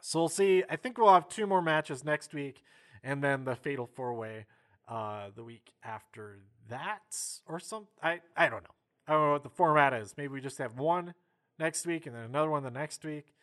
So 0.00 0.20
we'll 0.20 0.28
see. 0.28 0.64
I 0.70 0.76
think 0.76 0.98
we'll 0.98 1.12
have 1.12 1.28
two 1.28 1.46
more 1.46 1.62
matches 1.62 2.04
next 2.04 2.32
week, 2.32 2.62
and 3.02 3.22
then 3.22 3.44
the 3.44 3.56
Fatal 3.56 3.86
Four 3.86 4.14
Way 4.14 4.46
uh, 4.88 5.30
the 5.34 5.44
week 5.44 5.72
after 5.82 6.38
that, 6.68 7.16
or 7.46 7.60
some. 7.60 7.88
I 8.02 8.20
I 8.36 8.48
don't 8.48 8.62
know. 8.62 8.75
I 9.06 9.12
don't 9.12 9.22
know 9.22 9.32
what 9.32 9.42
the 9.42 9.50
format 9.50 9.92
is. 9.92 10.14
Maybe 10.16 10.28
we 10.28 10.40
just 10.40 10.58
have 10.58 10.78
one 10.78 11.14
next 11.58 11.86
week 11.86 12.06
and 12.06 12.14
then 12.14 12.24
another 12.24 12.50
one 12.50 12.62
the 12.62 12.70
next 12.70 13.04
week. 13.04 13.34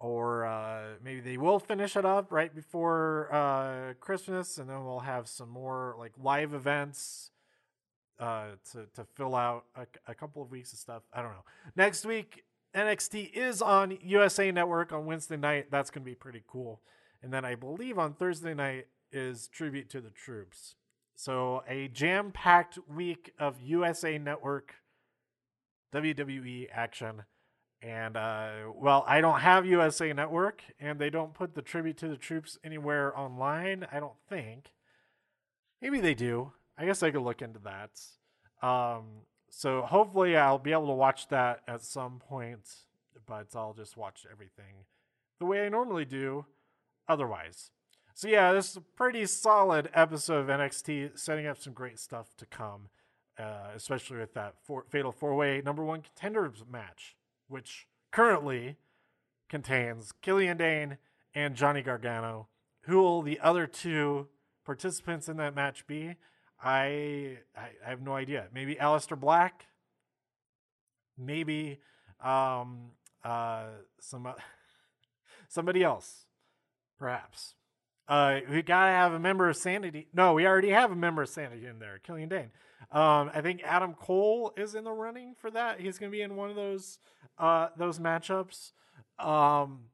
Or 0.00 0.46
uh, 0.46 0.94
maybe 1.02 1.20
they 1.20 1.36
will 1.36 1.58
finish 1.58 1.96
it 1.96 2.04
up 2.04 2.30
right 2.30 2.54
before 2.54 3.28
uh, 3.32 3.94
Christmas, 3.98 4.56
and 4.58 4.70
then 4.70 4.84
we'll 4.84 5.00
have 5.00 5.26
some 5.26 5.48
more 5.48 5.96
like 5.98 6.12
live 6.16 6.54
events 6.54 7.32
uh, 8.20 8.50
to 8.72 8.86
to 8.94 9.04
fill 9.16 9.34
out 9.34 9.64
a, 9.74 9.86
a 10.06 10.14
couple 10.14 10.40
of 10.40 10.52
weeks 10.52 10.72
of 10.72 10.78
stuff. 10.78 11.02
I 11.12 11.20
don't 11.20 11.32
know. 11.32 11.44
Next 11.74 12.06
week, 12.06 12.44
NXT 12.76 13.32
is 13.32 13.60
on 13.60 13.98
USA 14.02 14.52
Network 14.52 14.92
on 14.92 15.04
Wednesday 15.04 15.36
night. 15.36 15.68
That's 15.70 15.90
going 15.90 16.04
to 16.04 16.10
be 16.10 16.14
pretty 16.14 16.42
cool. 16.46 16.80
And 17.20 17.32
then 17.32 17.44
I 17.44 17.56
believe 17.56 17.98
on 17.98 18.14
Thursday 18.14 18.54
night 18.54 18.86
is 19.10 19.48
Tribute 19.48 19.90
to 19.90 20.00
the 20.00 20.10
Troops. 20.10 20.76
So 21.16 21.64
a 21.68 21.88
jam-packed 21.88 22.78
week 22.88 23.32
of 23.40 23.60
USA 23.60 24.18
Network 24.18 24.76
WWE 25.92 26.68
action. 26.72 27.24
And 27.80 28.16
uh, 28.16 28.72
well, 28.74 29.04
I 29.06 29.20
don't 29.20 29.40
have 29.40 29.64
USA 29.64 30.12
Network, 30.12 30.62
and 30.80 30.98
they 30.98 31.10
don't 31.10 31.34
put 31.34 31.54
the 31.54 31.62
tribute 31.62 31.96
to 31.98 32.08
the 32.08 32.16
troops 32.16 32.58
anywhere 32.64 33.16
online. 33.16 33.86
I 33.92 34.00
don't 34.00 34.18
think. 34.28 34.72
Maybe 35.80 36.00
they 36.00 36.14
do. 36.14 36.52
I 36.76 36.86
guess 36.86 37.02
I 37.02 37.10
could 37.10 37.22
look 37.22 37.40
into 37.40 37.60
that. 37.60 38.66
Um, 38.66 39.22
so 39.48 39.82
hopefully, 39.82 40.36
I'll 40.36 40.58
be 40.58 40.72
able 40.72 40.88
to 40.88 40.92
watch 40.92 41.28
that 41.28 41.60
at 41.68 41.82
some 41.82 42.18
point. 42.18 42.68
But 43.26 43.54
I'll 43.54 43.74
just 43.74 43.96
watch 43.96 44.26
everything 44.30 44.86
the 45.38 45.46
way 45.46 45.64
I 45.64 45.68
normally 45.68 46.04
do. 46.04 46.46
Otherwise, 47.08 47.70
so 48.18 48.26
yeah, 48.26 48.52
this 48.52 48.70
is 48.70 48.76
a 48.76 48.80
pretty 48.80 49.24
solid 49.26 49.90
episode 49.94 50.40
of 50.40 50.46
NXT, 50.48 51.16
setting 51.16 51.46
up 51.46 51.56
some 51.56 51.72
great 51.72 52.00
stuff 52.00 52.34
to 52.38 52.46
come, 52.46 52.88
uh, 53.38 53.70
especially 53.74 54.18
with 54.18 54.34
that 54.34 54.54
four, 54.64 54.84
fatal 54.88 55.12
four 55.12 55.34
way 55.34 55.62
number 55.64 55.84
one 55.84 56.02
contenders 56.02 56.64
match, 56.70 57.16
which 57.46 57.86
currently 58.10 58.76
contains 59.48 60.12
Killian 60.22 60.56
Dain 60.56 60.98
and 61.34 61.54
Johnny 61.54 61.82
Gargano. 61.82 62.48
Who 62.82 62.98
will 62.98 63.22
the 63.22 63.38
other 63.40 63.66
two 63.66 64.28
participants 64.64 65.28
in 65.28 65.36
that 65.36 65.54
match 65.54 65.86
be? 65.86 66.16
I 66.62 67.38
I, 67.56 67.68
I 67.86 67.90
have 67.90 68.02
no 68.02 68.14
idea. 68.14 68.48
Maybe 68.52 68.74
Aleister 68.74 69.18
Black. 69.18 69.66
Maybe 71.16 71.80
um, 72.20 72.90
uh, 73.24 73.66
some 74.00 74.26
somebody 75.48 75.82
else, 75.82 76.26
perhaps. 76.98 77.54
Uh, 78.08 78.40
we 78.50 78.62
gotta 78.62 78.90
have 78.90 79.12
a 79.12 79.18
member 79.18 79.48
of 79.48 79.56
Sanity. 79.56 80.08
No, 80.14 80.32
we 80.32 80.46
already 80.46 80.70
have 80.70 80.90
a 80.90 80.96
member 80.96 81.22
of 81.22 81.28
Sanity 81.28 81.66
in 81.66 81.78
there, 81.78 81.98
Killian 82.02 82.28
Dain. 82.28 82.50
Um, 82.90 83.30
I 83.34 83.40
think 83.42 83.62
Adam 83.64 83.94
Cole 83.94 84.52
is 84.56 84.74
in 84.74 84.84
the 84.84 84.92
running 84.92 85.34
for 85.38 85.50
that. 85.50 85.80
He's 85.80 85.98
gonna 85.98 86.10
be 86.10 86.22
in 86.22 86.36
one 86.36 86.50
of 86.50 86.56
those 86.56 86.98
uh 87.38 87.68
those 87.76 87.98
matchups. 87.98 88.72
Um, 89.18 89.90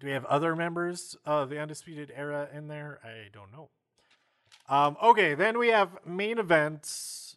do 0.00 0.06
we 0.06 0.12
have 0.12 0.24
other 0.24 0.56
members 0.56 1.16
of 1.24 1.48
the 1.48 1.60
Undisputed 1.60 2.12
Era 2.14 2.48
in 2.52 2.66
there? 2.66 2.98
I 3.04 3.28
don't 3.32 3.52
know. 3.52 3.70
Um, 4.68 4.96
okay, 5.02 5.34
then 5.34 5.58
we 5.58 5.68
have 5.68 5.90
main 6.04 6.38
events. 6.38 7.36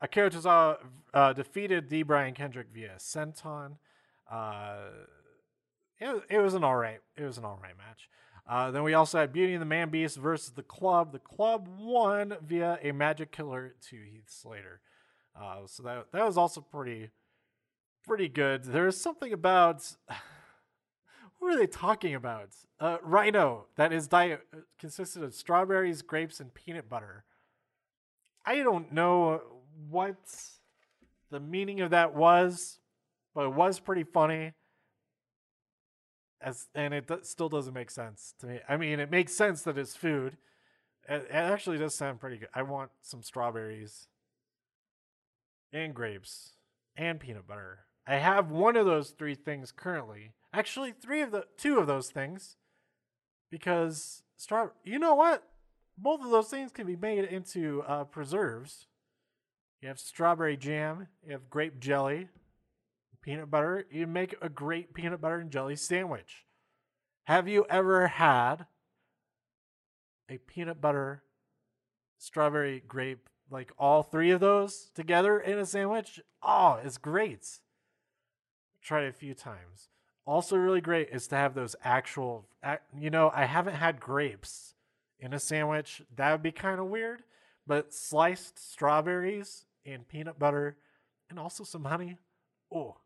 Akira 0.00 0.30
Tozawa 0.30 0.78
uh, 1.12 1.32
defeated 1.32 1.88
D. 1.88 2.02
Brian 2.02 2.34
Kendrick 2.34 2.68
via 2.72 2.94
senton. 2.98 3.76
Uh, 4.30 4.86
it, 5.98 6.22
it 6.30 6.38
was 6.38 6.54
an 6.54 6.64
all 6.64 6.76
right. 6.76 7.00
It 7.16 7.24
was 7.24 7.38
an 7.38 7.44
all 7.44 7.58
right 7.62 7.76
match. 7.76 8.08
Uh, 8.50 8.72
then 8.72 8.82
we 8.82 8.94
also 8.94 9.16
had 9.16 9.32
Beauty 9.32 9.52
and 9.52 9.62
the 9.62 9.66
Man 9.66 9.90
Beast 9.90 10.16
versus 10.16 10.50
the 10.50 10.64
Club. 10.64 11.12
The 11.12 11.20
Club 11.20 11.68
won 11.78 12.34
via 12.44 12.80
a 12.82 12.90
Magic 12.90 13.30
Killer 13.30 13.76
to 13.90 13.96
Heath 13.96 14.26
Slater. 14.26 14.80
Uh, 15.40 15.60
so 15.66 15.84
that 15.84 16.06
that 16.12 16.26
was 16.26 16.36
also 16.36 16.60
pretty 16.60 17.10
pretty 18.04 18.28
good. 18.28 18.64
There 18.64 18.88
is 18.88 19.00
something 19.00 19.32
about 19.32 19.94
what 21.38 21.54
are 21.54 21.58
they 21.58 21.68
talking 21.68 22.12
about? 22.16 22.48
Uh, 22.80 22.96
Rhino 23.04 23.66
that 23.76 23.92
his 23.92 24.08
diet 24.08 24.40
uh, 24.52 24.62
consisted 24.80 25.22
of 25.22 25.32
strawberries, 25.32 26.02
grapes, 26.02 26.40
and 26.40 26.52
peanut 26.52 26.88
butter. 26.88 27.22
I 28.44 28.56
don't 28.64 28.92
know 28.92 29.42
what 29.88 30.16
the 31.30 31.38
meaning 31.38 31.82
of 31.82 31.90
that 31.90 32.16
was, 32.16 32.80
but 33.32 33.44
it 33.44 33.54
was 33.54 33.78
pretty 33.78 34.02
funny 34.02 34.54
as 36.40 36.68
and 36.74 36.94
it 36.94 37.10
still 37.26 37.48
doesn't 37.48 37.74
make 37.74 37.90
sense 37.90 38.34
to 38.40 38.46
me. 38.46 38.60
I 38.68 38.76
mean, 38.76 39.00
it 39.00 39.10
makes 39.10 39.34
sense 39.34 39.62
that 39.62 39.78
it's 39.78 39.96
food. 39.96 40.36
It, 41.08 41.26
it 41.28 41.34
actually 41.34 41.78
does 41.78 41.94
sound 41.94 42.20
pretty 42.20 42.38
good. 42.38 42.48
I 42.54 42.62
want 42.62 42.90
some 43.00 43.22
strawberries 43.22 44.08
and 45.72 45.94
grapes 45.94 46.52
and 46.96 47.20
peanut 47.20 47.46
butter. 47.46 47.80
I 48.06 48.16
have 48.16 48.50
one 48.50 48.76
of 48.76 48.86
those 48.86 49.10
three 49.10 49.34
things 49.34 49.72
currently. 49.72 50.32
Actually, 50.52 50.92
three 50.92 51.20
of 51.20 51.30
the 51.30 51.44
two 51.56 51.78
of 51.78 51.86
those 51.86 52.10
things 52.10 52.56
because 53.50 54.22
straw. 54.36 54.68
You 54.84 54.98
know 54.98 55.14
what? 55.14 55.44
Both 55.96 56.22
of 56.24 56.30
those 56.30 56.48
things 56.48 56.72
can 56.72 56.86
be 56.86 56.96
made 56.96 57.24
into 57.24 57.82
uh, 57.86 58.04
preserves. 58.04 58.86
You 59.80 59.88
have 59.88 59.98
strawberry 59.98 60.56
jam. 60.56 61.08
You 61.24 61.32
have 61.32 61.50
grape 61.50 61.78
jelly 61.78 62.28
peanut 63.22 63.50
butter, 63.50 63.86
you 63.90 64.06
make 64.06 64.34
a 64.40 64.48
great 64.48 64.94
peanut 64.94 65.20
butter 65.20 65.38
and 65.38 65.50
jelly 65.50 65.76
sandwich. 65.76 66.46
Have 67.24 67.48
you 67.48 67.66
ever 67.68 68.08
had 68.08 68.66
a 70.28 70.38
peanut 70.38 70.80
butter, 70.80 71.22
strawberry, 72.18 72.82
grape, 72.86 73.28
like 73.50 73.72
all 73.78 74.02
three 74.02 74.30
of 74.30 74.40
those 74.40 74.90
together 74.94 75.38
in 75.38 75.58
a 75.58 75.66
sandwich? 75.66 76.20
Oh, 76.42 76.80
it's 76.82 76.98
great. 76.98 77.46
Tried 78.82 79.04
it 79.04 79.10
a 79.10 79.12
few 79.12 79.34
times. 79.34 79.88
Also, 80.26 80.56
really 80.56 80.80
great 80.80 81.08
is 81.10 81.26
to 81.28 81.36
have 81.36 81.54
those 81.54 81.76
actual, 81.82 82.46
you 82.96 83.10
know, 83.10 83.30
I 83.34 83.46
haven't 83.46 83.74
had 83.74 84.00
grapes 84.00 84.74
in 85.18 85.32
a 85.32 85.40
sandwich. 85.40 86.02
That 86.16 86.32
would 86.32 86.42
be 86.42 86.52
kind 86.52 86.80
of 86.80 86.86
weird, 86.86 87.22
but 87.66 87.92
sliced 87.92 88.58
strawberries 88.58 89.66
and 89.84 90.06
peanut 90.06 90.38
butter 90.38 90.76
and 91.28 91.38
also 91.38 91.64
some 91.64 91.84
honey. 91.84 92.18
Oh, 92.72 92.98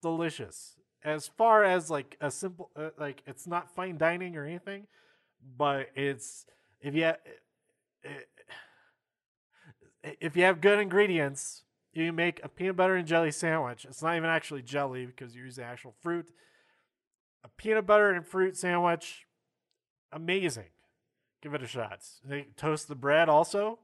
delicious. 0.00 0.76
As 1.02 1.28
far 1.28 1.64
as 1.64 1.90
like 1.90 2.16
a 2.20 2.30
simple, 2.30 2.70
uh, 2.76 2.90
like 2.98 3.22
it's 3.26 3.46
not 3.46 3.74
fine 3.74 3.96
dining 3.96 4.36
or 4.36 4.44
anything, 4.44 4.86
but 5.56 5.88
it's 5.94 6.44
if 6.80 6.94
you 6.94 7.04
have, 7.04 7.18
if 10.02 10.36
you 10.36 10.44
have 10.44 10.60
good 10.60 10.78
ingredients, 10.78 11.62
you 11.92 12.12
make 12.12 12.40
a 12.42 12.48
peanut 12.48 12.76
butter 12.76 12.96
and 12.96 13.06
jelly 13.06 13.30
sandwich. 13.30 13.84
It's 13.84 14.02
not 14.02 14.16
even 14.16 14.28
actually 14.28 14.62
jelly 14.62 15.06
because 15.06 15.34
you 15.34 15.44
use 15.44 15.56
the 15.56 15.64
actual 15.64 15.94
fruit. 16.00 16.30
A 17.42 17.48
peanut 17.48 17.86
butter 17.86 18.10
and 18.10 18.26
fruit 18.26 18.56
sandwich, 18.56 19.26
amazing. 20.12 20.70
Give 21.42 21.54
it 21.54 21.62
a 21.62 21.66
shot. 21.66 22.00
They 22.24 22.48
toast 22.56 22.88
the 22.88 22.94
bread 22.94 23.28
also. 23.28 23.78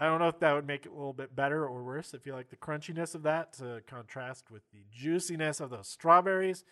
I 0.00 0.06
don't 0.06 0.20
know 0.20 0.28
if 0.28 0.38
that 0.40 0.52
would 0.54 0.66
make 0.66 0.86
it 0.86 0.92
a 0.92 0.94
little 0.94 1.12
bit 1.12 1.34
better 1.34 1.66
or 1.66 1.82
worse 1.82 2.14
if 2.14 2.24
you 2.24 2.32
like 2.32 2.50
the 2.50 2.56
crunchiness 2.56 3.14
of 3.14 3.24
that 3.24 3.52
to 3.54 3.82
contrast 3.86 4.50
with 4.50 4.62
the 4.72 4.84
juiciness 4.92 5.60
of 5.60 5.70
those 5.70 5.88
strawberries. 5.88 6.64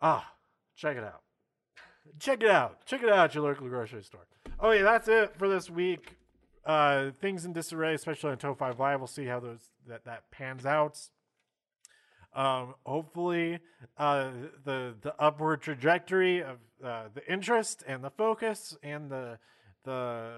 Ah, 0.00 0.32
check 0.76 0.96
it 0.96 1.04
out. 1.04 1.22
Check 2.18 2.42
it 2.42 2.48
out. 2.48 2.86
Check 2.86 3.02
it 3.02 3.10
out 3.10 3.26
at 3.26 3.34
your 3.34 3.44
local 3.44 3.68
grocery 3.68 4.02
store. 4.02 4.26
Oh 4.58 4.70
yeah, 4.70 4.82
that's 4.82 5.08
it 5.08 5.36
for 5.36 5.48
this 5.48 5.68
week. 5.68 6.16
Uh, 6.64 7.10
things 7.20 7.44
in 7.44 7.52
disarray, 7.52 7.94
especially 7.94 8.30
on 8.30 8.38
205 8.38 8.78
Live. 8.78 9.00
We'll 9.00 9.06
see 9.06 9.26
how 9.26 9.40
those 9.40 9.70
that 9.86 10.04
that 10.04 10.30
pans 10.30 10.64
out. 10.64 10.98
Um, 12.32 12.74
hopefully, 12.86 13.58
uh, 13.98 14.30
the 14.64 14.94
the 15.00 15.14
upward 15.18 15.62
trajectory 15.62 16.42
of 16.42 16.58
uh, 16.82 17.04
the 17.12 17.30
interest 17.30 17.82
and 17.86 18.02
the 18.04 18.10
focus 18.10 18.76
and 18.82 19.10
the 19.10 19.38
the 19.84 20.32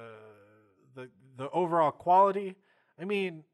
the 1.36 1.50
overall 1.50 1.90
quality. 1.90 2.56
I 3.00 3.04
mean, 3.04 3.44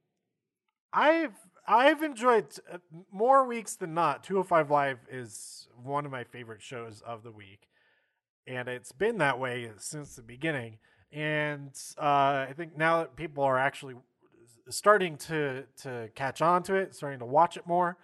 I've 0.92 1.34
I've 1.66 2.02
enjoyed 2.02 2.46
uh, 2.72 2.78
more 3.12 3.44
weeks 3.44 3.76
than 3.76 3.94
not. 3.94 4.24
205 4.24 4.70
Live 4.70 4.98
is 5.10 5.68
one 5.82 6.06
of 6.06 6.12
my 6.12 6.24
favorite 6.24 6.62
shows 6.62 7.02
of 7.06 7.22
the 7.22 7.30
week, 7.30 7.68
and 8.46 8.68
it's 8.68 8.92
been 8.92 9.18
that 9.18 9.38
way 9.38 9.70
since 9.76 10.16
the 10.16 10.22
beginning. 10.22 10.78
And 11.12 11.70
uh, 11.98 12.46
I 12.48 12.54
think 12.56 12.76
now 12.76 12.98
that 12.98 13.16
people 13.16 13.44
are 13.44 13.58
actually 13.58 13.94
starting 14.70 15.16
to 15.16 15.64
to 15.82 16.08
catch 16.14 16.42
on 16.42 16.62
to 16.64 16.74
it, 16.74 16.94
starting 16.94 17.18
to 17.20 17.26
watch 17.26 17.56
it 17.56 17.66
more, 17.66 17.98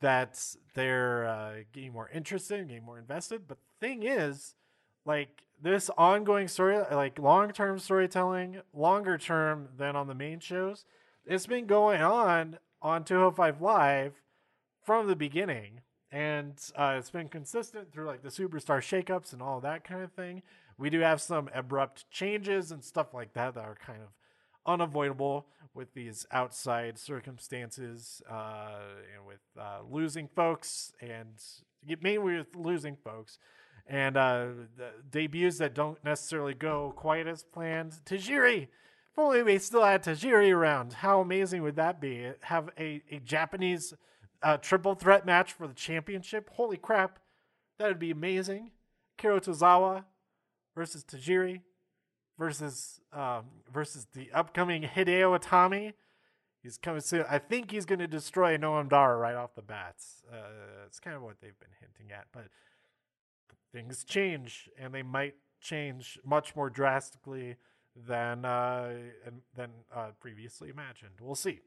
that 0.00 0.42
they're 0.74 1.26
uh, 1.26 1.52
getting 1.72 1.92
more 1.92 2.08
interested, 2.10 2.66
getting 2.68 2.84
more 2.84 2.98
invested. 2.98 3.46
But 3.46 3.58
the 3.58 3.86
thing 3.86 4.02
is, 4.02 4.54
like 5.04 5.42
this 5.62 5.90
ongoing 5.96 6.48
story, 6.48 6.78
like 6.90 7.18
long 7.18 7.52
term 7.52 7.78
storytelling, 7.78 8.62
longer 8.72 9.18
term 9.18 9.68
than 9.76 9.96
on 9.96 10.06
the 10.06 10.14
main 10.14 10.40
shows, 10.40 10.84
it's 11.26 11.46
been 11.46 11.66
going 11.66 12.00
on 12.00 12.58
on 12.82 13.04
205 13.04 13.60
Live 13.60 14.14
from 14.82 15.06
the 15.06 15.16
beginning. 15.16 15.80
And 16.12 16.58
uh, 16.74 16.96
it's 16.98 17.10
been 17.10 17.28
consistent 17.28 17.92
through 17.92 18.06
like 18.06 18.22
the 18.22 18.30
superstar 18.30 18.80
shakeups 18.80 19.32
and 19.32 19.40
all 19.40 19.60
that 19.60 19.84
kind 19.84 20.02
of 20.02 20.12
thing. 20.12 20.42
We 20.76 20.90
do 20.90 21.00
have 21.00 21.20
some 21.20 21.50
abrupt 21.54 22.10
changes 22.10 22.72
and 22.72 22.82
stuff 22.82 23.14
like 23.14 23.34
that 23.34 23.54
that 23.54 23.64
are 23.64 23.76
kind 23.76 24.00
of 24.02 24.08
unavoidable 24.66 25.46
with 25.74 25.94
these 25.94 26.26
outside 26.32 26.98
circumstances 26.98 28.22
uh, 28.28 28.78
and 29.14 29.26
with 29.26 29.40
uh, 29.58 29.80
losing 29.88 30.28
folks 30.34 30.92
and 31.00 31.28
mainly 32.00 32.36
with 32.38 32.56
losing 32.56 32.96
folks 32.96 33.38
and 33.86 34.16
uh, 34.16 34.46
debuts 35.10 35.58
that 35.58 35.74
don't 35.74 36.02
necessarily 36.04 36.54
go 36.54 36.92
quite 36.96 37.26
as 37.26 37.42
planned. 37.42 38.00
Tajiri, 38.04 38.62
if 38.64 39.18
only 39.18 39.42
we 39.42 39.58
still 39.58 39.84
had 39.84 40.02
Tajiri 40.02 40.54
around. 40.54 40.94
How 40.94 41.20
amazing 41.20 41.62
would 41.62 41.76
that 41.76 42.00
be? 42.00 42.30
Have 42.42 42.70
a, 42.78 43.02
a 43.10 43.18
Japanese 43.18 43.94
uh, 44.42 44.56
triple 44.56 44.94
threat 44.94 45.26
match 45.26 45.52
for 45.52 45.66
the 45.66 45.74
championship? 45.74 46.50
Holy 46.54 46.76
crap, 46.76 47.18
that 47.78 47.88
would 47.88 47.98
be 47.98 48.10
amazing. 48.10 48.70
Kiro 49.18 49.40
Tozawa 49.40 50.04
versus 50.74 51.04
Tajiri 51.04 51.60
versus 52.38 53.00
um, 53.12 53.44
versus 53.72 54.06
the 54.14 54.30
upcoming 54.32 54.82
Hideo 54.82 55.38
Itami. 55.38 55.92
He's 56.62 56.76
coming 56.76 57.00
soon. 57.00 57.24
I 57.28 57.38
think 57.38 57.70
he's 57.70 57.86
going 57.86 58.00
to 58.00 58.06
destroy 58.06 58.56
Noam 58.56 58.88
Dar 58.88 59.18
right 59.18 59.34
off 59.34 59.54
the 59.54 59.62
bats. 59.62 60.22
Uh, 60.30 60.84
it's 60.86 61.00
kind 61.00 61.16
of 61.16 61.22
what 61.22 61.40
they've 61.40 61.58
been 61.58 61.70
hinting 61.80 62.12
at, 62.12 62.26
but 62.32 62.48
things 63.72 64.04
change, 64.04 64.68
and 64.78 64.94
they 64.94 65.02
might 65.02 65.34
change 65.60 66.18
much 66.24 66.56
more 66.56 66.70
drastically 66.70 67.56
than 67.94 68.44
uh, 68.44 68.92
than 69.54 69.70
uh, 69.94 70.08
previously 70.20 70.70
imagined. 70.70 71.12
We'll 71.20 71.34
see. 71.34 71.60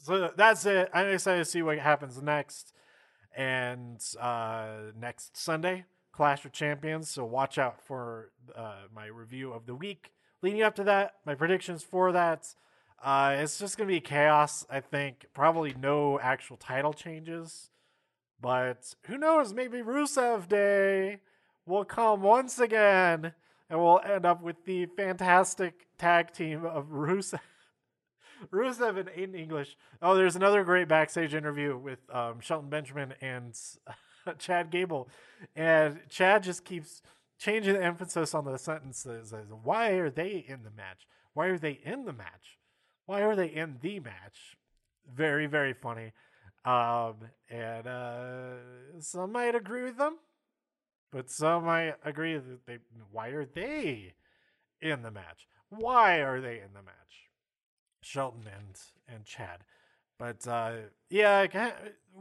So 0.00 0.30
that's 0.36 0.64
it. 0.66 0.90
I'm 0.94 1.08
excited 1.08 1.38
to 1.38 1.44
see 1.44 1.62
what 1.62 1.78
happens 1.78 2.20
next, 2.22 2.72
and 3.36 4.00
uh, 4.20 4.92
next 4.98 5.36
Sunday, 5.36 5.84
Clash 6.12 6.44
of 6.44 6.52
Champions. 6.52 7.08
So 7.10 7.24
watch 7.24 7.58
out 7.58 7.80
for 7.80 8.30
uh, 8.54 8.82
my 8.94 9.06
review 9.06 9.52
of 9.52 9.66
the 9.66 9.74
week 9.74 10.12
leading 10.42 10.62
up 10.62 10.74
to 10.76 10.84
that. 10.84 11.14
My 11.24 11.34
predictions 11.34 11.82
for 11.82 12.12
that. 12.12 12.54
Uh, 13.02 13.36
it's 13.38 13.58
just 13.58 13.78
gonna 13.78 13.88
be 13.88 14.00
chaos. 14.00 14.66
I 14.68 14.80
think 14.80 15.26
probably 15.32 15.74
no 15.78 16.18
actual 16.18 16.56
title 16.56 16.92
changes, 16.92 17.70
but 18.40 18.94
who 19.06 19.18
knows? 19.18 19.52
Maybe 19.52 19.78
Rusev 19.78 20.48
Day 20.48 21.18
will 21.66 21.84
come 21.84 22.22
once 22.22 22.58
again, 22.58 23.32
and 23.68 23.80
we'll 23.80 24.00
end 24.04 24.24
up 24.24 24.42
with 24.42 24.64
the 24.64 24.86
fantastic 24.86 25.86
tag 25.98 26.32
team 26.32 26.64
of 26.64 26.86
Rusev. 26.86 27.40
Rusev 28.52 28.98
and 28.98 29.08
Aiden 29.08 29.38
English. 29.38 29.76
Oh, 30.00 30.14
there's 30.14 30.36
another 30.36 30.62
great 30.62 30.88
backstage 30.88 31.34
interview 31.34 31.76
with 31.76 31.98
um, 32.14 32.40
Shelton 32.40 32.70
Benjamin 32.70 33.14
and 33.20 33.58
Chad 34.38 34.70
Gable, 34.70 35.08
and 35.56 36.00
Chad 36.08 36.42
just 36.44 36.64
keeps 36.64 37.02
changing 37.38 37.74
the 37.74 37.82
emphasis 37.82 38.34
on 38.34 38.44
the 38.44 38.58
sentences. 38.58 39.32
Why 39.62 39.90
are 39.90 40.10
they 40.10 40.44
in 40.46 40.62
the 40.62 40.70
match? 40.70 41.06
Why 41.34 41.46
are 41.46 41.58
they 41.58 41.80
in 41.84 42.04
the 42.04 42.12
match? 42.12 42.58
Why 43.06 43.22
are 43.22 43.36
they 43.36 43.46
in 43.46 43.78
the 43.80 44.00
match? 44.00 44.56
Very, 45.12 45.46
very 45.46 45.72
funny. 45.72 46.12
Um, 46.68 47.14
and 47.48 47.86
uh, 47.86 48.56
some 48.98 49.32
might 49.32 49.54
agree 49.54 49.84
with 49.84 49.96
them, 49.96 50.18
but 51.10 51.30
some 51.30 51.64
might 51.64 51.94
agree 52.04 52.34
that 52.34 52.66
they. 52.66 52.76
Why 53.10 53.28
are 53.28 53.46
they 53.46 54.12
in 54.82 55.00
the 55.00 55.10
match? 55.10 55.48
Why 55.70 56.18
are 56.18 56.42
they 56.42 56.56
in 56.56 56.74
the 56.74 56.82
match? 56.82 57.30
Shelton 58.02 58.42
and 58.46 58.78
and 59.08 59.24
Chad. 59.24 59.60
But 60.18 60.46
uh, 60.46 60.72
yeah, 61.08 61.70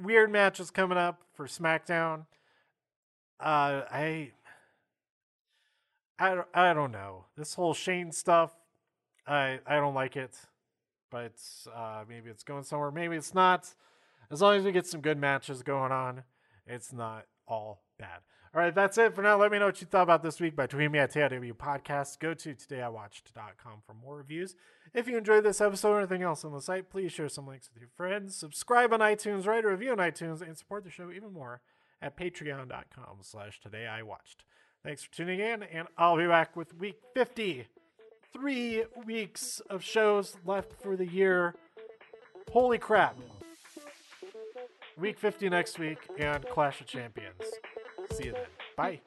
weird 0.02 0.32
matches 0.32 0.72
coming 0.72 0.98
up 0.98 1.24
for 1.34 1.48
SmackDown. 1.48 2.26
Uh, 3.42 3.84
I, 3.92 4.32
I, 6.20 6.42
I 6.54 6.74
don't 6.74 6.92
know 6.94 7.26
this 7.36 7.56
whole 7.56 7.74
Shane 7.74 8.14
stuff. 8.14 8.56
I 9.28 9.60
I 9.68 9.76
don't 9.76 9.94
like 9.94 10.16
it, 10.16 10.38
but 11.12 11.34
uh, 11.76 12.06
maybe 12.08 12.30
it's 12.30 12.44
going 12.44 12.64
somewhere. 12.64 12.92
Maybe 12.92 13.18
it's 13.18 13.34
not. 13.34 13.74
As 14.30 14.42
long 14.42 14.56
as 14.56 14.64
we 14.64 14.72
get 14.72 14.86
some 14.86 15.02
good 15.02 15.18
matches 15.18 15.64
going 15.64 15.92
on, 15.92 16.24
it's 16.66 16.92
not 16.92 17.26
all 17.48 17.84
bad. 17.98 18.20
All 18.54 18.62
right, 18.62 18.74
that's 18.74 18.98
it 18.98 19.14
for 19.14 19.22
now. 19.22 19.38
Let 19.40 19.52
me 19.52 19.60
know 19.60 19.68
what 19.68 19.82
you 19.82 19.88
thought 19.88 20.04
about 20.04 20.24
this 20.24 20.40
week 20.40 20.56
by 20.56 20.68
tweeting 20.68 20.92
me 20.92 21.00
at 21.00 21.14
TIW 21.14 21.54
Podcast. 21.54 22.20
Go 22.20 22.34
to 22.34 22.56
todayiwatched.com 22.56 23.82
for 23.86 23.94
more 23.94 24.18
reviews. 24.18 24.56
If 24.94 25.08
you 25.08 25.18
enjoyed 25.18 25.44
this 25.44 25.62
episode 25.62 25.92
or 25.92 26.00
anything 26.00 26.24
else 26.24 26.44
on 26.44 26.54
the 26.54 26.62
site, 26.62 26.90
please 26.90 27.12
share 27.12 27.30
some 27.30 27.48
links 27.48 27.70
with 27.72 27.82
your 27.82 27.90
friends. 27.96 28.36
Subscribe 28.36 28.94
on 28.94 29.00
iTunes, 29.00 29.46
write 29.46 29.66
a 29.66 29.70
review 29.70 29.92
on 29.92 29.98
iTunes, 29.98 30.42
and 30.42 30.58
support 30.58 30.84
the 30.84 30.90
show 30.90 31.12
even 31.12 31.34
more 31.34 31.62
at 32.02 32.18
patreon.com 32.18 33.18
slash 33.22 33.60
todayiwatched. 33.62 34.46
Thanks 34.84 35.04
for 35.04 35.14
tuning 35.14 35.40
in, 35.40 35.64
and 35.64 35.88
I'll 35.98 36.18
be 36.18 36.28
back 36.28 36.56
with 36.56 36.74
week 36.78 37.00
50. 37.14 37.68
Three 38.34 38.84
weeks 39.06 39.62
of 39.70 39.84
shows 39.84 40.38
left 40.46 40.82
for 40.82 40.96
the 40.96 41.08
year. 41.08 41.56
Holy 42.52 42.78
crap. 42.78 43.18
Week 44.98 45.20
50 45.20 45.50
next 45.50 45.78
week 45.78 46.00
and 46.18 46.44
Clash 46.50 46.82
of 46.82 46.88
Champions. 46.88 47.44
See 48.12 48.26
you 48.26 48.34
then. 48.34 48.46
Bye. 48.76 49.02